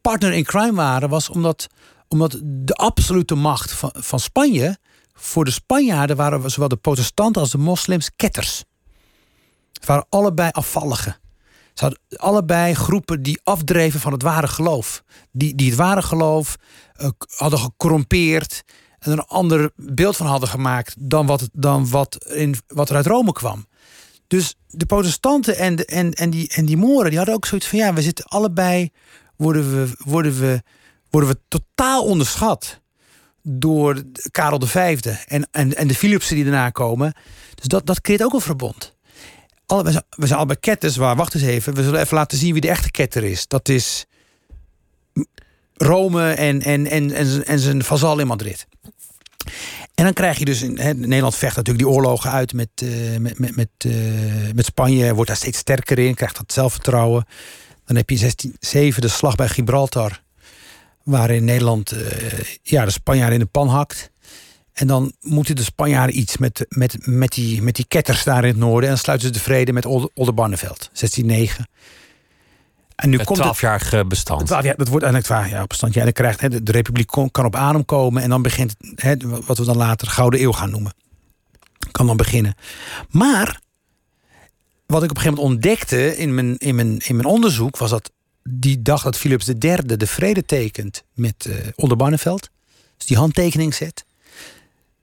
[0.00, 1.66] partner in crime waren, was omdat,
[2.08, 4.78] omdat de absolute macht van, van Spanje
[5.14, 8.64] voor de Spanjaarden waren zowel de protestanten als de moslims ketters.
[9.72, 11.16] Het waren allebei afvalligen.
[11.74, 15.02] Ze hadden allebei groepen die afdreven van het ware geloof.
[15.32, 16.56] Die, die het ware geloof
[17.00, 18.62] uh, hadden gecorrompeerd.
[18.98, 22.96] En er een ander beeld van hadden gemaakt dan wat, dan wat, in, wat er
[22.96, 23.66] uit Rome kwam.
[24.26, 27.66] Dus de protestanten en, de, en, en, die, en die moren, die hadden ook zoiets
[27.66, 27.78] van...
[27.78, 28.90] ja, we zitten allebei,
[29.36, 30.62] worden we, worden we,
[31.10, 32.80] worden we totaal onderschat
[33.42, 34.76] door Karel V
[35.26, 37.14] en, en, en de Philipsen die daarna komen.
[37.54, 38.93] Dus dat, dat creëert ook een verbond.
[39.66, 41.74] Alle, we, zijn, we zijn allebei ketters, waar wacht eens even.
[41.74, 43.48] We zullen even laten zien wie de echte ketter is.
[43.48, 44.06] Dat is
[45.74, 48.66] Rome en, en, en, en, en zijn vazal in Madrid.
[49.94, 53.38] En dan krijg je dus, in, Nederland vecht natuurlijk die oorlogen uit met, uh, met,
[53.38, 57.26] met, met, uh, met Spanje, wordt daar steeds sterker in, krijgt dat zelfvertrouwen.
[57.84, 60.22] Dan heb je in 1607 de slag bij Gibraltar
[61.02, 62.00] waarin Nederland uh,
[62.62, 64.10] ja, de Spanjaarden in de pan hakt.
[64.74, 68.48] En dan moeten de Spanjaarden iets met, met, met, die, met die ketters daar in
[68.48, 68.82] het noorden.
[68.82, 71.68] En dan sluiten ze de vrede met Oldenbarneveld, 1609.
[72.94, 74.48] En nu het komt 12 bestand.
[74.48, 75.94] ja, dat wordt eigenlijk 12 jaar bestand.
[75.94, 78.22] Ja, dan krijgt he, de, Republiek kan op adem komen.
[78.22, 79.16] En dan begint he,
[79.46, 80.94] wat we dan later Gouden Eeuw gaan noemen.
[81.90, 82.54] Kan dan beginnen.
[83.10, 83.60] Maar
[84.86, 87.90] wat ik op een gegeven moment ontdekte in mijn, in mijn, in mijn onderzoek was
[87.90, 88.10] dat
[88.42, 92.50] die dag dat Philips III de vrede tekent met uh, Oldenbarneveld,
[92.96, 94.04] dus die handtekening zet,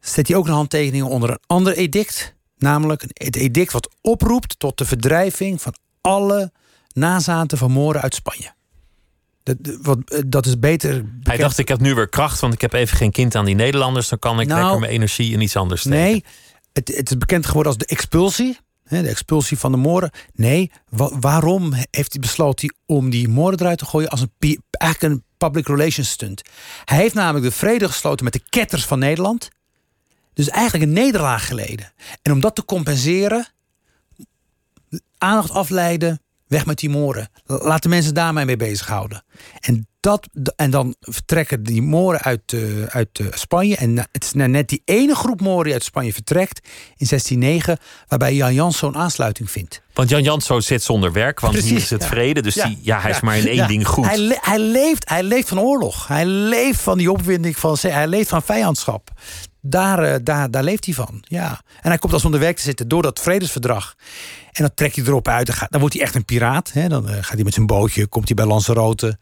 [0.01, 4.77] zet hij ook een handtekening onder een ander edict, namelijk het edict wat oproept tot
[4.77, 6.51] de verdrijving van alle
[6.93, 8.53] nazaten van Moren uit Spanje.
[9.43, 11.05] Dat, wat, eh, dat is beter.
[11.23, 13.55] Hij dacht: ik heb nu weer kracht, want ik heb even geen kind aan die
[13.55, 14.09] Nederlanders.
[14.09, 15.99] Dan kan ik nou, lekker mijn energie in iets anders steken.
[15.99, 16.23] Nee,
[16.73, 18.57] het, het is bekend geworden als de expulsie
[18.99, 20.11] de expulsie van de moren.
[20.33, 20.71] Nee,
[21.19, 25.67] waarom heeft hij besloten om die moren eruit te gooien als een, eigenlijk een public
[25.67, 26.41] relations stunt?
[26.85, 29.49] Hij heeft namelijk de vrede gesloten met de ketters van Nederland.
[30.45, 31.93] Dus eigenlijk een nederlaag geleden.
[32.21, 33.47] En om dat te compenseren,
[35.17, 37.29] aandacht afleiden, weg met die moren.
[37.45, 39.23] Laat de mensen daarmee mee bezighouden.
[39.59, 43.75] En dat, en dan vertrekken die Moren uit, uh, uit uh, Spanje.
[43.75, 46.67] En het is net die ene groep Moren die uit Spanje vertrekt
[46.97, 47.77] in 1609,
[48.07, 49.81] waarbij Jan Jans zo'n aansluiting vindt.
[49.93, 52.41] Want Jan Janso zit zonder werk, want Precies, hier is het vrede.
[52.41, 54.05] Dus ja, die, ja, hij is maar in één ding goed.
[54.05, 56.07] Hij, hij, leeft, hij leeft van oorlog.
[56.07, 59.11] Hij leeft van die opwinding van hij leeft van vijandschap.
[59.61, 61.23] Daar, uh, daar, daar leeft hij van.
[61.27, 61.61] Ja.
[61.81, 63.95] En hij komt als onder te zitten door dat vredesverdrag.
[64.51, 65.67] En dan trekt hij erop uit.
[65.69, 66.71] Dan, wordt hij echt een piraat.
[66.71, 66.87] Hè?
[66.87, 69.17] Dan gaat hij met zijn bootje, komt hij bij Lanzarote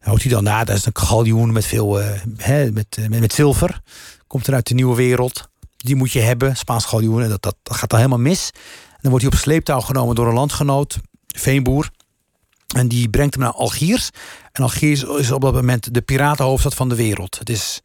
[0.00, 0.64] houdt hij dan na.
[0.64, 2.06] Dat is een galjoen met veel uh,
[2.36, 3.80] hè, met, met, zilver.
[4.26, 5.48] Komt er uit de nieuwe wereld.
[5.76, 7.28] Die moet je hebben, Spaans galjoen.
[7.28, 8.50] Dat, dat, dat gaat dan helemaal mis.
[8.52, 11.90] En dan wordt hij op sleeptouw genomen door een landgenoot, Veenboer.
[12.76, 14.10] En die brengt hem naar Algiers.
[14.52, 17.38] En Algiers is op dat moment de piratenhoofdstad van de wereld.
[17.38, 17.80] Het is,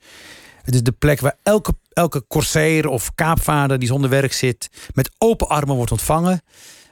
[0.63, 4.69] het is de plek waar elke, elke corsair of kaapvaarder die zonder werk zit...
[4.93, 6.41] met open armen wordt ontvangen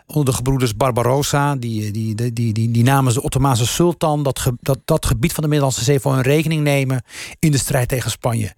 [0.05, 1.55] onder de gebroeders Barbarossa.
[1.55, 5.43] Die, die, die, die, die, die namens de Ottomaanse sultan dat, dat, dat gebied van
[5.43, 7.03] de Middellandse Zee voor hun rekening nemen
[7.39, 8.55] in de strijd tegen Spanje.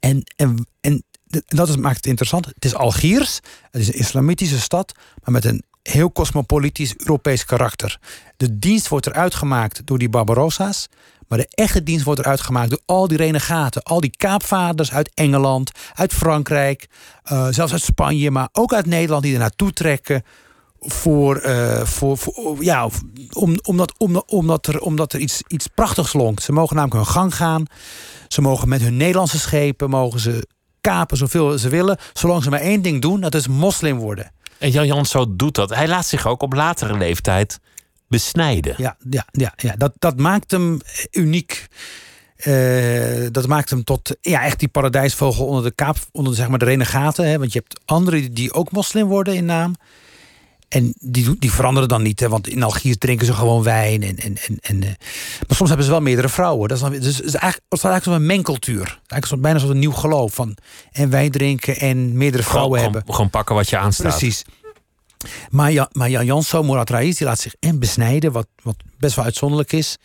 [0.00, 1.04] En, en, en
[1.46, 2.46] dat is, maakt het interessant.
[2.46, 3.40] Het is Algiers,
[3.70, 4.92] het is een islamitische stad,
[5.22, 7.98] maar met een heel cosmopolitisch Europees karakter.
[8.36, 10.88] De dienst wordt eruit gemaakt door die Barbarossa's.
[11.28, 13.82] Maar de echte dienst wordt eruit gemaakt door al die renegaten.
[13.82, 16.88] Al die kaapvaders uit Engeland, uit Frankrijk,
[17.32, 20.22] uh, zelfs uit Spanje, maar ook uit Nederland die er naartoe trekken
[20.80, 21.42] voor,
[21.84, 22.88] voor, voor, ja,
[23.32, 26.42] om, omdat, om, omdat er, omdat er iets, iets prachtigs lonkt.
[26.42, 27.66] Ze mogen namelijk hun gang gaan.
[28.28, 30.46] Ze mogen met hun Nederlandse schepen mogen ze
[30.80, 31.98] kapen zoveel ze willen.
[32.12, 34.32] Zolang ze maar één ding doen, dat is moslim worden.
[34.58, 35.74] En Jan Janso doet dat.
[35.74, 37.60] Hij laat zich ook op latere leeftijd
[38.08, 38.74] besnijden.
[38.76, 39.74] Ja, ja, ja, ja.
[39.76, 40.80] Dat, dat maakt hem
[41.10, 41.68] uniek.
[42.36, 46.58] Eh, dat maakt hem tot ja, echt die paradijsvogel onder de kaap, onder zeg maar,
[46.58, 47.28] de renegaten.
[47.28, 47.38] Hè?
[47.38, 49.74] Want je hebt anderen die ook moslim worden in naam.
[50.68, 52.28] En die, die veranderen dan niet, hè?
[52.28, 54.02] want in Algiers drinken ze gewoon wijn.
[54.02, 54.88] En, en, en, en, eh,
[55.46, 56.68] maar soms hebben ze wel meerdere vrouwen.
[56.68, 58.86] Dat is, dan, dus het is eigenlijk, het is eigenlijk zo'n mengeltuur.
[58.86, 60.34] Eigenlijk zo, bijna zo'n nieuw geloof.
[60.34, 60.56] Van,
[60.92, 63.14] en wijn drinken en meerdere vrouwen gewoon, hebben.
[63.14, 64.18] Gewoon pakken wat je aanstaat.
[64.18, 64.44] Precies.
[65.50, 69.24] Maar, ja, maar Jan Janso, Murat die laat zich en besnijden, wat, wat best wel
[69.24, 69.98] uitzonderlijk is.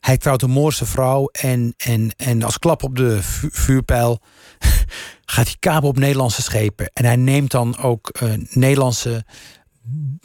[0.00, 3.18] Hij trouwt een Moorse vrouw en, en, en als klap op de
[3.50, 4.20] vuurpijl
[5.34, 6.90] gaat hij kapen op Nederlandse schepen.
[6.92, 9.24] En hij neemt dan ook uh, Nederlandse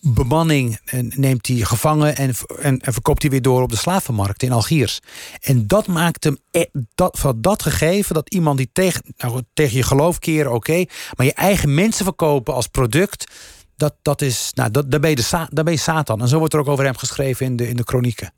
[0.02, 4.44] bemanning en neemt hij gevangen en, en, en, verkoopt hij weer door op de slavenmarkt
[4.44, 5.00] in Algiers.
[5.42, 9.78] En dat maakt hem, e, dat, van dat gegeven, dat iemand die tegen, nou, tegen
[9.78, 10.86] je geloof keren, oké,
[11.16, 13.32] maar je eigen mensen verkopen als product,
[13.78, 16.22] dat, dat is, nou, dat, daar, ben je de, daar ben je Satan.
[16.22, 18.34] En zo wordt er ook over hem geschreven in de, in de kronieken.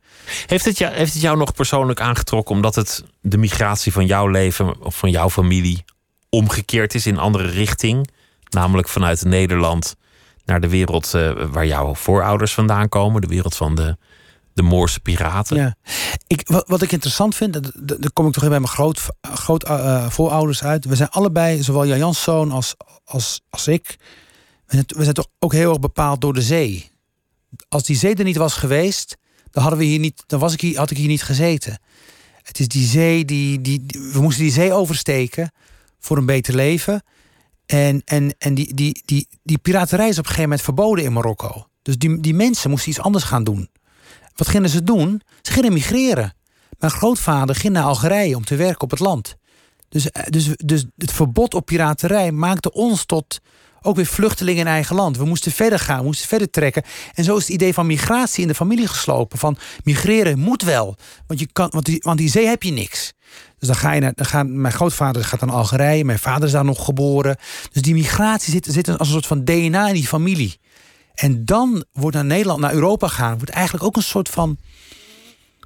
[0.46, 4.28] Heeft het, jou, heeft het jou nog persoonlijk aangetrokken omdat het de migratie van jouw
[4.28, 5.84] leven of van jouw familie
[6.30, 8.10] omgekeerd is in een andere richting?
[8.50, 9.96] Namelijk vanuit Nederland
[10.46, 13.98] naar de wereld uh, waar jouw voorouders vandaan komen, de wereld van de,
[14.54, 15.58] de Moorse piraten.
[15.58, 15.76] Ja.
[16.28, 17.54] Ik, wat, wat ik interessant vind,
[18.00, 20.86] daar kom ik toch bij mijn groot, groot uh, voorouders uit.
[20.86, 22.76] We zijn allebei, zowel Jan Jans zoon als,
[23.06, 23.98] als, als ik,
[24.70, 26.92] we zijn, toch ook heel erg bepaald door de zee.
[27.70, 29.18] Als die zee er niet was geweest,
[29.52, 31.82] dan, hadden we hier niet, dan was ik hier, had ik hier niet gezeten.
[32.44, 35.52] Het is die zee, die, die, we moesten die zee oversteken
[36.00, 37.04] voor een beter leven.
[37.66, 41.14] En, en, en die, die, die, die piraterij is op een gegeven moment verboden in
[41.14, 41.68] Marokko.
[41.82, 43.70] Dus die, die mensen moesten iets anders gaan doen.
[44.36, 45.22] Wat gingen ze doen?
[45.42, 46.34] Ze gingen migreren.
[46.80, 49.36] Mijn grootvader ging naar Algerije om te werken op het land.
[49.90, 53.40] Dus, dus, dus het verbod op piraterij maakte ons tot
[53.82, 55.18] ook weer vluchtelingen in eigen land.
[55.18, 56.84] We moesten verder gaan, we moesten verder trekken.
[57.14, 59.40] En zo is het idee van migratie in de familie geslopen.
[59.40, 60.96] Van migreren moet wel,
[61.28, 63.14] want, je kan, want, die, want die zee heb je niks.
[63.60, 66.52] Dus dan ga je naar, dan gaan, mijn grootvader gaat naar Algerije, mijn vader is
[66.52, 67.38] daar nog geboren.
[67.72, 70.60] Dus die migratie zit, zit als een soort van DNA in die familie.
[71.14, 74.58] En dan wordt naar Nederland, naar Europa gaan, wordt eigenlijk ook een soort van.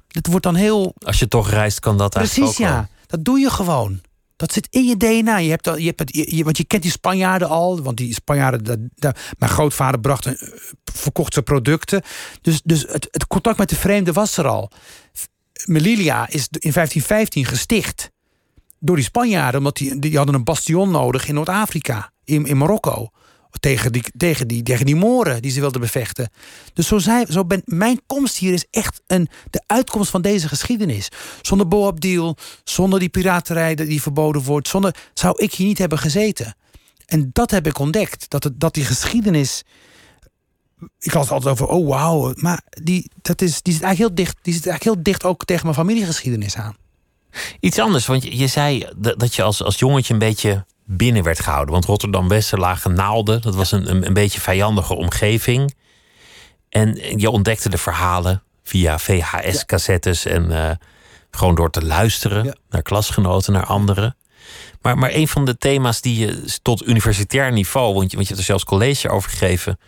[0.08, 0.94] Het wordt dan heel.
[0.98, 2.88] Als je toch reist, kan dat eigenlijk Precies, ja.
[3.06, 4.00] Dat doe je gewoon.
[4.36, 5.36] Dat zit in je DNA.
[5.36, 7.82] Je hebt, je hebt het, want je kent die Spanjaarden al.
[7.82, 10.38] Want die Spanjaarden, dat, dat, mijn grootvader bracht een,
[10.84, 12.02] verkocht zijn producten.
[12.40, 14.70] Dus, dus het, het contact met de vreemde was er al.
[15.64, 18.10] Melilia is in 1515 gesticht
[18.78, 23.10] door die Spanjaarden, omdat die, die hadden een bastion nodig in Noord-Afrika, in, in Marokko.
[23.60, 26.30] Tegen die, tegen, die, tegen die Moren die ze wilden bevechten.
[26.72, 30.48] Dus zo, zei, zo ben, mijn komst hier is echt een, de uitkomst van deze
[30.48, 31.08] geschiedenis.
[31.42, 36.54] Zonder Boabdil, zonder die piraterij die verboden wordt, zonder, zou ik hier niet hebben gezeten.
[37.06, 38.30] En dat heb ik ontdekt.
[38.30, 39.62] Dat, het, dat die geschiedenis.
[40.98, 42.32] Ik had het altijd over, oh wauw.
[42.36, 45.44] Maar die, dat is, die, zit eigenlijk heel dicht, die zit eigenlijk heel dicht ook
[45.44, 46.76] tegen mijn familiegeschiedenis aan.
[47.60, 51.40] Iets anders, want je, je zei dat je als, als jongetje een beetje binnen werd
[51.40, 51.72] gehouden.
[51.72, 53.42] Want Rotterdam-Westen lagen naalden.
[53.42, 55.74] Dat was een, een, een beetje vijandige omgeving.
[56.68, 60.70] En je ontdekte de verhalen via VHS-cassettes en uh,
[61.30, 62.54] gewoon door te luisteren ja.
[62.68, 64.16] naar klasgenoten, naar anderen.
[64.82, 68.34] Maar, maar een van de thema's die je tot universitair niveau, want je, want je
[68.34, 69.78] hebt er zelfs college over gegeven,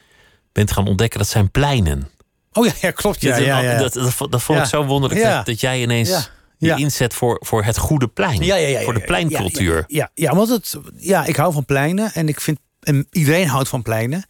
[0.52, 2.10] bent gaan ontdekken, dat zijn pleinen.
[2.52, 3.20] Oh ja, ja klopt.
[3.20, 3.78] Ja, dat, ja, ja.
[3.78, 6.76] Dat, dat, dat, vond ik zo wonderlijk dat, dat jij ineens je ja.
[6.76, 8.44] inzet voor, voor het goede plein.
[8.44, 9.84] Ja, ja, ja, voor de pleincultuur.
[9.86, 13.68] Ja, ja, want het, ja, ik hou van pleinen en ik vind en iedereen houdt
[13.68, 14.24] van pleinen.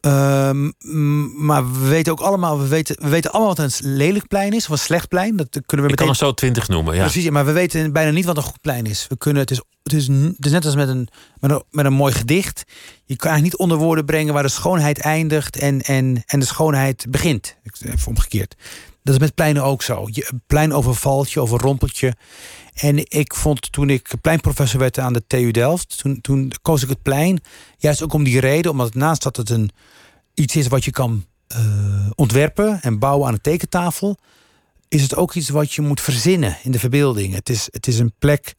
[0.00, 0.74] Um,
[1.46, 4.64] maar we weten ook allemaal, we weten, we weten allemaal wat een lelijk plein is
[4.64, 5.36] of een slecht plein.
[5.36, 5.96] Dat kunnen we ik meteen...
[5.96, 6.94] kan er zo twintig noemen.
[6.94, 7.00] Ja.
[7.00, 9.06] Precies, maar we weten bijna niet wat een goed plein is.
[9.08, 11.08] We kunnen, het, is, het, is, het is net als met een,
[11.40, 12.64] met een, met een mooi gedicht.
[13.04, 16.46] Je kan eigenlijk niet onder woorden brengen waar de schoonheid eindigt en, en, en de
[16.46, 17.56] schoonheid begint.
[17.80, 18.54] Even omgekeerd.
[19.06, 20.06] Dat is met pleinen ook zo.
[20.46, 22.12] Plein overvalt je, overrompelt je.
[22.74, 26.88] En ik vond toen ik pleinprofessor werd aan de TU Delft, toen, toen koos ik
[26.88, 27.40] het plein.
[27.78, 29.70] Juist ook om die reden, omdat naast dat het een,
[30.34, 31.24] iets is wat je kan
[31.56, 34.16] uh, ontwerpen en bouwen aan de tekentafel,
[34.88, 37.34] is het ook iets wat je moet verzinnen in de verbeelding.
[37.34, 38.54] Het is, het is een plek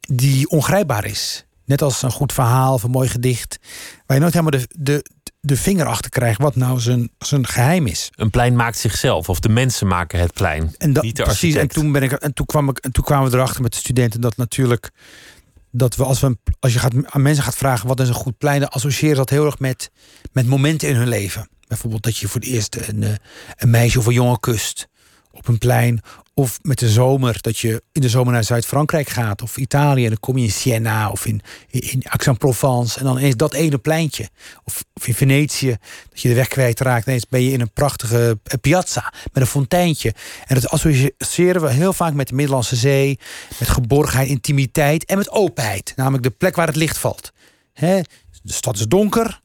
[0.00, 1.46] die ongrijpbaar is.
[1.64, 3.58] Net als een goed verhaal of een mooi gedicht.
[4.06, 5.04] Waar je nooit helemaal de, de,
[5.44, 8.10] de vinger achter krijgt wat nou zijn, zijn geheim is.
[8.14, 10.74] Een plein maakt zichzelf, of de mensen maken het plein.
[10.78, 13.04] En dat, niet de precies, en toen, ben ik, en, toen kwam ik, en toen
[13.04, 14.90] kwamen we erachter met de studenten dat natuurlijk.
[15.70, 18.38] Dat we als, we, als je gaat, aan mensen gaat vragen wat is een goed
[18.38, 19.90] plein, dan associëren dat heel erg met,
[20.32, 21.48] met momenten in hun leven.
[21.66, 23.18] Bijvoorbeeld dat je voor het eerst een,
[23.56, 24.88] een meisje of een jongen kust
[25.30, 26.00] op een plein.
[26.36, 29.42] Of met de zomer, dat je in de zomer naar Zuid-Frankrijk gaat.
[29.42, 32.98] Of Italië, en dan kom je in Siena of in, in Aix-en-Provence.
[32.98, 34.28] En dan eens dat ene pleintje.
[34.64, 35.76] Of, of, in Venetië,
[36.10, 37.06] dat je de weg kwijtraakt.
[37.06, 40.14] Ineens ben je in een prachtige eh, piazza met een fonteintje.
[40.46, 43.18] En dat associëren we heel vaak met de Middellandse Zee.
[43.58, 45.92] Met geborgenheid, intimiteit en met openheid.
[45.96, 47.32] Namelijk de plek waar het licht valt.
[47.72, 48.00] He,
[48.42, 49.40] de stad is donker,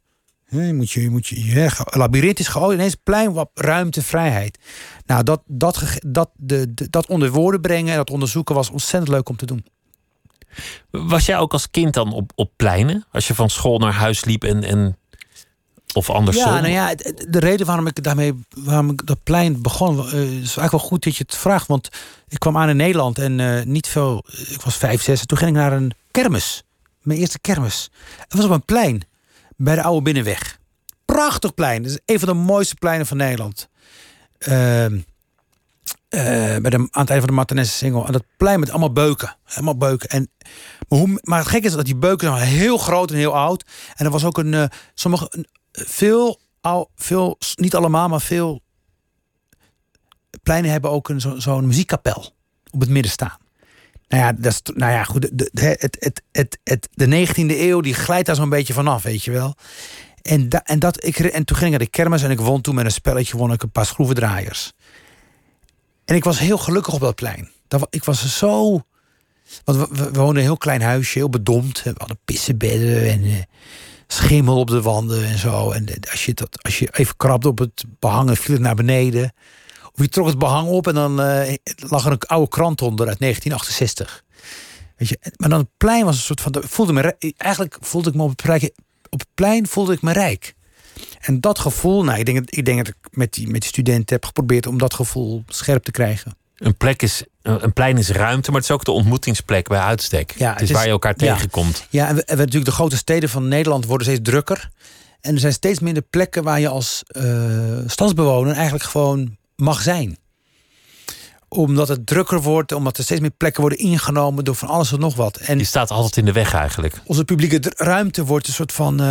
[0.50, 4.60] je moet je, je, moet je, je labyrint is gewoon ineens plein wat ruimte, vrijheid.
[5.06, 9.30] Nou, dat, dat, dat, de, dat onder woorden brengen en dat onderzoeken was ontzettend leuk
[9.30, 9.66] om te doen.
[10.90, 13.06] Was jij ook als kind dan op, op pleinen?
[13.12, 14.98] Als je van school naar huis liep en, en
[15.94, 16.54] of andersom?
[16.54, 16.96] Ja, nou ja,
[17.30, 21.04] de reden waarom ik daarmee, waarom ik dat plein begon, uh, is eigenlijk wel goed
[21.04, 21.68] dat je het vraagt.
[21.68, 21.90] Want
[22.28, 25.20] ik kwam aan in Nederland en uh, niet veel, ik was vijf, zes.
[25.20, 26.64] En toen ging ik naar een kermis.
[27.02, 27.90] Mijn eerste kermis.
[28.18, 29.02] Het was op een plein
[29.62, 30.60] bij de Oude Binnenweg.
[31.06, 31.84] Prachtig plein.
[31.84, 33.70] Dat is een van de mooiste pleinen van Nederland.
[34.40, 35.04] Bij
[36.10, 38.06] de, aan het einde van de Martinesse single.
[38.06, 39.36] En dat plein met allemaal beuken.
[39.44, 40.10] Helemaal beuken.
[40.10, 40.32] En,
[40.88, 43.66] maar, hoe, maar het gekke is dat die beuken zijn heel groot en heel oud.
[43.96, 44.54] En er was ook een...
[44.54, 48.62] Uh, sommige, een, veel, al, veel, niet allemaal, maar veel
[50.44, 52.34] pleinen hebben ook zo'n zo muziekkapel
[52.72, 53.38] op het midden staan.
[54.10, 55.30] Nou ja, dat is, nou ja goed.
[55.32, 55.50] De,
[55.80, 59.32] het, het, het, het, de 19e eeuw die glijdt daar zo'n beetje vanaf, weet je
[59.32, 59.56] wel.
[60.22, 62.62] En, da, en, dat, ik, en toen ging ik naar de kermis en ik won
[62.62, 64.74] toen met een spelletje won ik een paar schroevendraaiers.
[66.06, 67.52] En ik was heel gelukkig op dat plein.
[67.68, 68.82] Dat, ik was zo.
[69.64, 71.84] Want we, we, woonden een heel klein huisje, heel bedompt.
[71.84, 73.36] We hadden pissenbedden en uh,
[74.08, 75.72] schimmel op de wanden en zo.
[75.72, 79.34] En als je, dat, als je even krabde op het behangen, viel het naar beneden.
[80.02, 83.20] Je trok het behang op en dan uh, lag er een oude krant onder uit
[83.20, 84.24] 1968.
[84.98, 86.56] Weet je, maar dan het plein was een soort van.
[86.68, 88.72] Voelde me, eigenlijk voelde ik me op het, plein,
[89.10, 90.54] op het plein voelde ik me rijk.
[91.20, 94.16] En dat gevoel, nou, ik denk, ik denk dat ik met die, met die studenten
[94.16, 96.38] heb geprobeerd om dat gevoel scherp te krijgen.
[96.56, 100.34] Een plek is, een plein is ruimte, maar het is ook de ontmoetingsplek bij uitstek.
[100.38, 101.86] Ja, het, is, waar je elkaar tegenkomt.
[101.90, 104.70] Ja, en we, we, natuurlijk de grote steden van Nederland worden steeds drukker.
[105.22, 110.18] En er zijn steeds minder plekken waar je als uh, stadsbewoner eigenlijk gewoon mag zijn.
[111.48, 115.00] Omdat het drukker wordt, omdat er steeds meer plekken worden ingenomen door van alles en
[115.00, 115.38] nog wat.
[115.38, 117.02] En die staat altijd in de weg eigenlijk.
[117.06, 119.02] Onze publieke ruimte wordt een soort van.
[119.02, 119.08] Uh,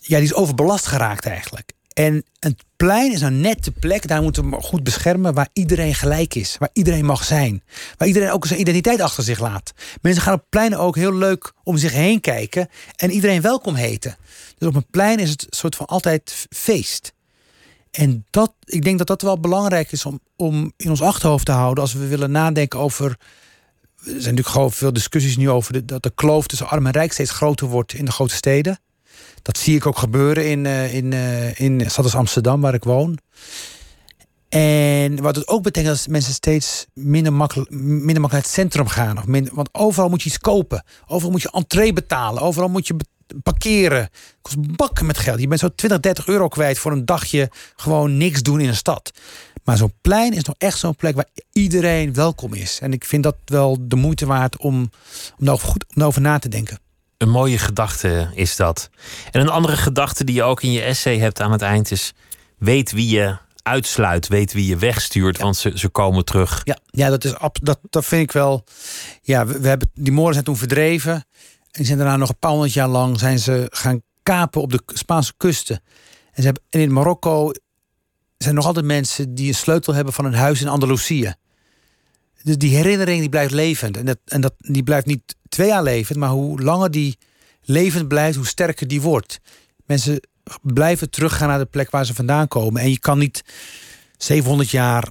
[0.00, 1.72] ja, die is overbelast geraakt eigenlijk.
[1.92, 5.94] En het plein is nou net de plek, daar moeten we goed beschermen, waar iedereen
[5.94, 6.56] gelijk is.
[6.58, 7.62] Waar iedereen mag zijn.
[7.96, 9.72] Waar iedereen ook zijn identiteit achter zich laat.
[10.02, 14.16] Mensen gaan op pleinen ook heel leuk om zich heen kijken en iedereen welkom heten.
[14.58, 17.12] Dus op een plein is het soort van altijd feest.
[17.90, 21.52] En dat, ik denk dat dat wel belangrijk is om, om in ons achterhoofd te
[21.52, 23.06] houden als we willen nadenken over.
[23.06, 23.16] Er
[24.04, 27.30] zijn natuurlijk gewoon veel discussies nu over dat de kloof tussen arm en rijk steeds
[27.30, 28.78] groter wordt in de grote steden.
[29.42, 33.18] Dat zie ik ook gebeuren in, uh, in, uh, in stad Amsterdam, waar ik woon.
[34.48, 38.86] En wat het ook betekent dat mensen steeds minder makkelijk, minder makkelijk naar het centrum
[38.86, 39.18] gaan.
[39.18, 40.84] Of minder, want overal moet je iets kopen.
[41.06, 42.42] Overal moet je entree betalen.
[42.42, 42.96] Overal moet je
[43.42, 44.08] parkeren.
[44.42, 45.40] kost bakken met geld.
[45.40, 48.76] Je bent zo 20, 30 euro kwijt voor een dagje gewoon niks doen in een
[48.76, 49.12] stad.
[49.64, 52.78] Maar zo'n plein is nog echt zo'n plek waar iedereen welkom is.
[52.80, 54.90] En ik vind dat wel de moeite waard om,
[55.38, 56.78] om, daarover, goed, om daarover na te denken.
[57.18, 58.90] Een mooie gedachte is dat.
[59.30, 62.12] En een andere gedachte die je ook in je essay hebt aan het eind is:
[62.58, 66.60] weet wie je uitsluit, weet wie je wegstuurt, want ze, ze komen terug.
[66.64, 68.64] Ja, ja dat, is, dat, dat vind ik wel.
[69.22, 71.24] Ja, we, we hebben, die Moren zijn toen verdreven.
[71.70, 74.82] En zijn daarna nog een paar honderd jaar lang zijn ze gaan kapen op de
[74.86, 75.76] Spaanse kusten.
[76.32, 77.52] En, ze hebben, en in Marokko
[78.38, 81.34] zijn nog altijd mensen die een sleutel hebben van een huis in Andalusië.
[82.42, 83.96] Dus die herinnering die blijft levend.
[83.96, 87.18] En, dat, en dat, die blijft niet twee jaar levend, maar hoe langer die
[87.62, 89.38] levend blijft, hoe sterker die wordt.
[89.86, 90.20] Mensen
[90.62, 92.82] blijven teruggaan naar de plek waar ze vandaan komen.
[92.82, 93.42] En je kan niet
[94.16, 95.08] 700 jaar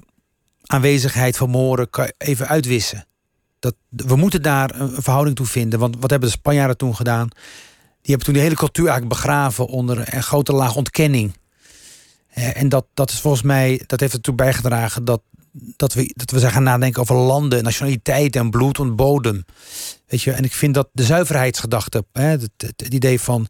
[0.62, 1.88] aanwezigheid van Moren
[2.18, 3.08] even uitwissen
[3.60, 5.78] dat, we moeten daar een verhouding toe vinden.
[5.78, 7.28] Want wat hebben de Spanjaarden toen gedaan?
[8.02, 11.38] Die hebben toen de hele cultuur eigenlijk begraven onder een grote laag ontkenning.
[12.30, 16.38] En dat, dat is volgens mij, dat heeft ertoe bijgedragen dat, dat, we, dat we
[16.38, 19.44] zijn gaan nadenken over landen, nationaliteit en bloed en bodem.
[20.06, 23.48] Weet je, en ik vind dat de zuiverheidsgedachte, hè, het idee van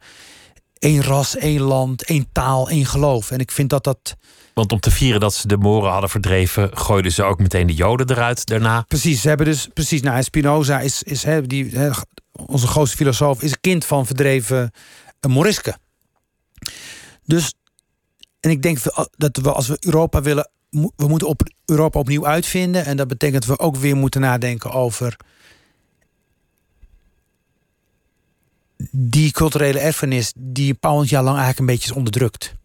[0.78, 3.30] één ras, één land, één taal, één geloof.
[3.30, 4.16] En ik vind dat dat
[4.60, 7.74] want om te vieren dat ze de Moren hadden verdreven, gooiden ze ook meteen de
[7.74, 8.84] Joden eruit daarna.
[8.88, 10.02] Precies, ze hebben dus precies.
[10.02, 11.78] Nou, Spinoza is, is hè, die,
[12.32, 14.72] onze grootste filosoof, is kind van verdreven
[15.20, 15.78] uh, Morisken.
[17.24, 17.54] Dus,
[18.40, 18.78] en ik denk
[19.16, 22.84] dat we als we Europa willen, we moeten op Europa opnieuw uitvinden.
[22.84, 25.16] En dat betekent dat we ook weer moeten nadenken over
[28.90, 32.58] die culturele erfenis die een paar jaar lang eigenlijk een beetje is onderdrukt.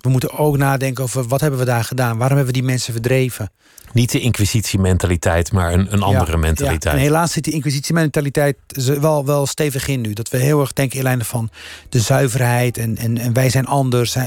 [0.00, 2.18] We moeten ook nadenken over wat hebben we daar gedaan?
[2.18, 3.50] Waarom hebben we die mensen verdreven?
[3.92, 6.82] Niet de inquisitiementaliteit, maar een, een andere Ja, mentaliteit.
[6.84, 6.90] Ja.
[6.92, 8.56] En helaas zit die inquisitiementaliteit
[9.00, 10.12] wel, wel stevig in nu.
[10.12, 11.50] Dat we heel erg denken in lijnen van
[11.88, 14.14] de zuiverheid en, en, en wij zijn anders.
[14.14, 14.24] Eh,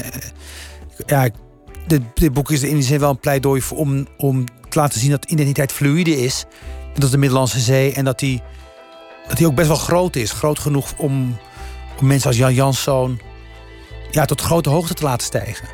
[1.06, 1.30] Ja,
[1.88, 5.00] dit, dit boek is in die zin wel een pleidooi voor, om, om te laten
[5.00, 6.46] zien dat identiteit fluïde is.
[6.94, 8.42] En dat de Middellandse Zee en dat die,
[9.28, 10.32] dat die ook best wel groot is.
[10.32, 11.38] Groot genoeg om,
[12.00, 13.20] om mensen als Jan Janszoon
[14.14, 15.68] ja, tot grote hoogte te laten stijgen.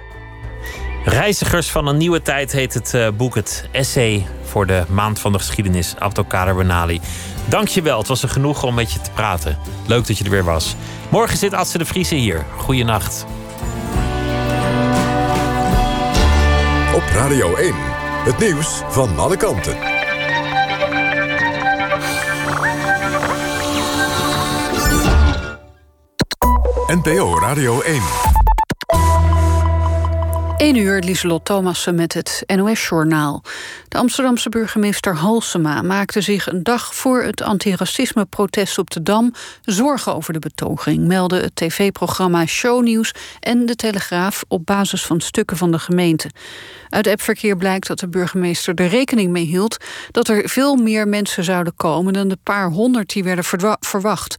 [1.04, 3.36] Reizigers van een nieuwe tijd heet het eh, boek.
[3.36, 5.96] Het essay voor de Maand van de Geschiedenis.
[5.98, 7.02] Abdelkader Benali.
[7.46, 7.98] Dank je wel.
[7.98, 9.58] Het was er genoeg om met je te praten.
[9.88, 10.76] Leuk dat je er weer was.
[11.10, 12.46] Morgen zit Adse de Vriese hier.
[12.58, 13.26] Goeienacht.
[16.96, 17.74] Op Radio 1.
[18.26, 19.78] Het nieuws van alle kanten.
[26.88, 28.29] NPO Radio 1.
[30.60, 33.44] 1 uur, Lieselot Thomassen met het NOS-journaal.
[33.90, 40.16] De Amsterdamse burgemeester Halsema maakte zich een dag voor het antiracisme-protest op de Dam zorgen
[40.16, 45.72] over de betoging, melden het tv-programma Shownieuws en de Telegraaf op basis van stukken van
[45.72, 46.30] de gemeente.
[46.90, 49.78] Uit appverkeer blijkt dat de burgemeester er rekening mee hield
[50.12, 53.46] dat er veel meer mensen zouden komen dan de paar honderd die werden
[53.80, 54.36] verwacht.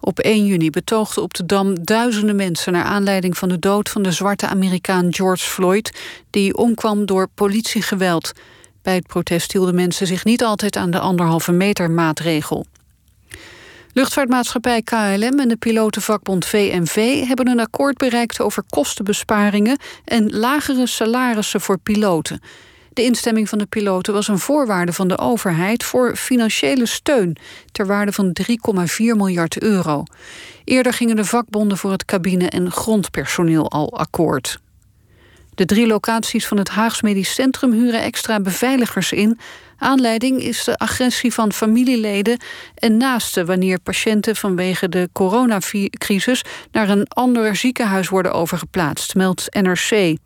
[0.00, 4.02] Op 1 juni betoogden op de Dam duizenden mensen naar aanleiding van de dood van
[4.02, 8.32] de zwarte Amerikaan George Floyd, die omkwam door politiegeweld.
[8.82, 12.66] Bij het protest hielden mensen zich niet altijd aan de anderhalve meter maatregel.
[13.94, 21.60] Luchtvaartmaatschappij KLM en de pilotenvakbond VNV hebben een akkoord bereikt over kostenbesparingen en lagere salarissen
[21.60, 22.40] voor piloten.
[22.92, 27.36] De instemming van de piloten was een voorwaarde van de overheid voor financiële steun
[27.72, 28.56] ter waarde van 3,4
[28.96, 30.04] miljard euro.
[30.64, 34.61] Eerder gingen de vakbonden voor het cabine- en grondpersoneel al akkoord.
[35.54, 39.38] De drie locaties van het Haags Medisch Centrum huren extra beveiligers in.
[39.78, 42.38] Aanleiding is de agressie van familieleden
[42.74, 50.16] en naasten wanneer patiënten vanwege de coronacrisis naar een ander ziekenhuis worden overgeplaatst, meldt NRC.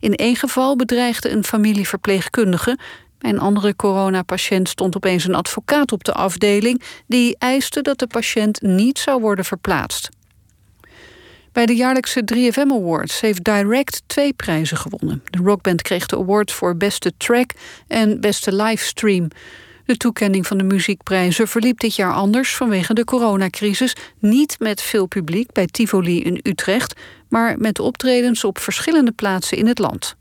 [0.00, 2.78] In één geval bedreigde een familieverpleegkundige.
[3.18, 8.06] Bij een andere coronapatiënt stond opeens een advocaat op de afdeling die eiste dat de
[8.06, 10.08] patiënt niet zou worden verplaatst.
[11.52, 15.22] Bij de jaarlijkse 3FM Awards heeft Direct twee prijzen gewonnen.
[15.30, 17.50] De rockband kreeg de award voor beste track
[17.88, 19.28] en beste livestream.
[19.84, 23.96] De toekenning van de muziekprijzen verliep dit jaar anders vanwege de coronacrisis.
[24.18, 29.66] Niet met veel publiek bij Tivoli in Utrecht, maar met optredens op verschillende plaatsen in
[29.66, 30.16] het land.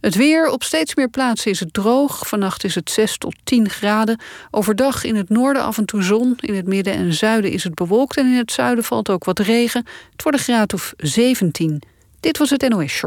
[0.00, 0.50] Het weer.
[0.50, 2.28] Op steeds meer plaatsen is het droog.
[2.28, 4.20] Vannacht is het 6 tot 10 graden.
[4.50, 6.36] Overdag in het noorden af en toe zon.
[6.40, 8.16] In het midden en zuiden is het bewolkt.
[8.16, 9.86] En in het zuiden valt ook wat regen.
[10.12, 11.82] Het wordt een graad of 17.
[12.20, 13.06] Dit was het NOS Journal.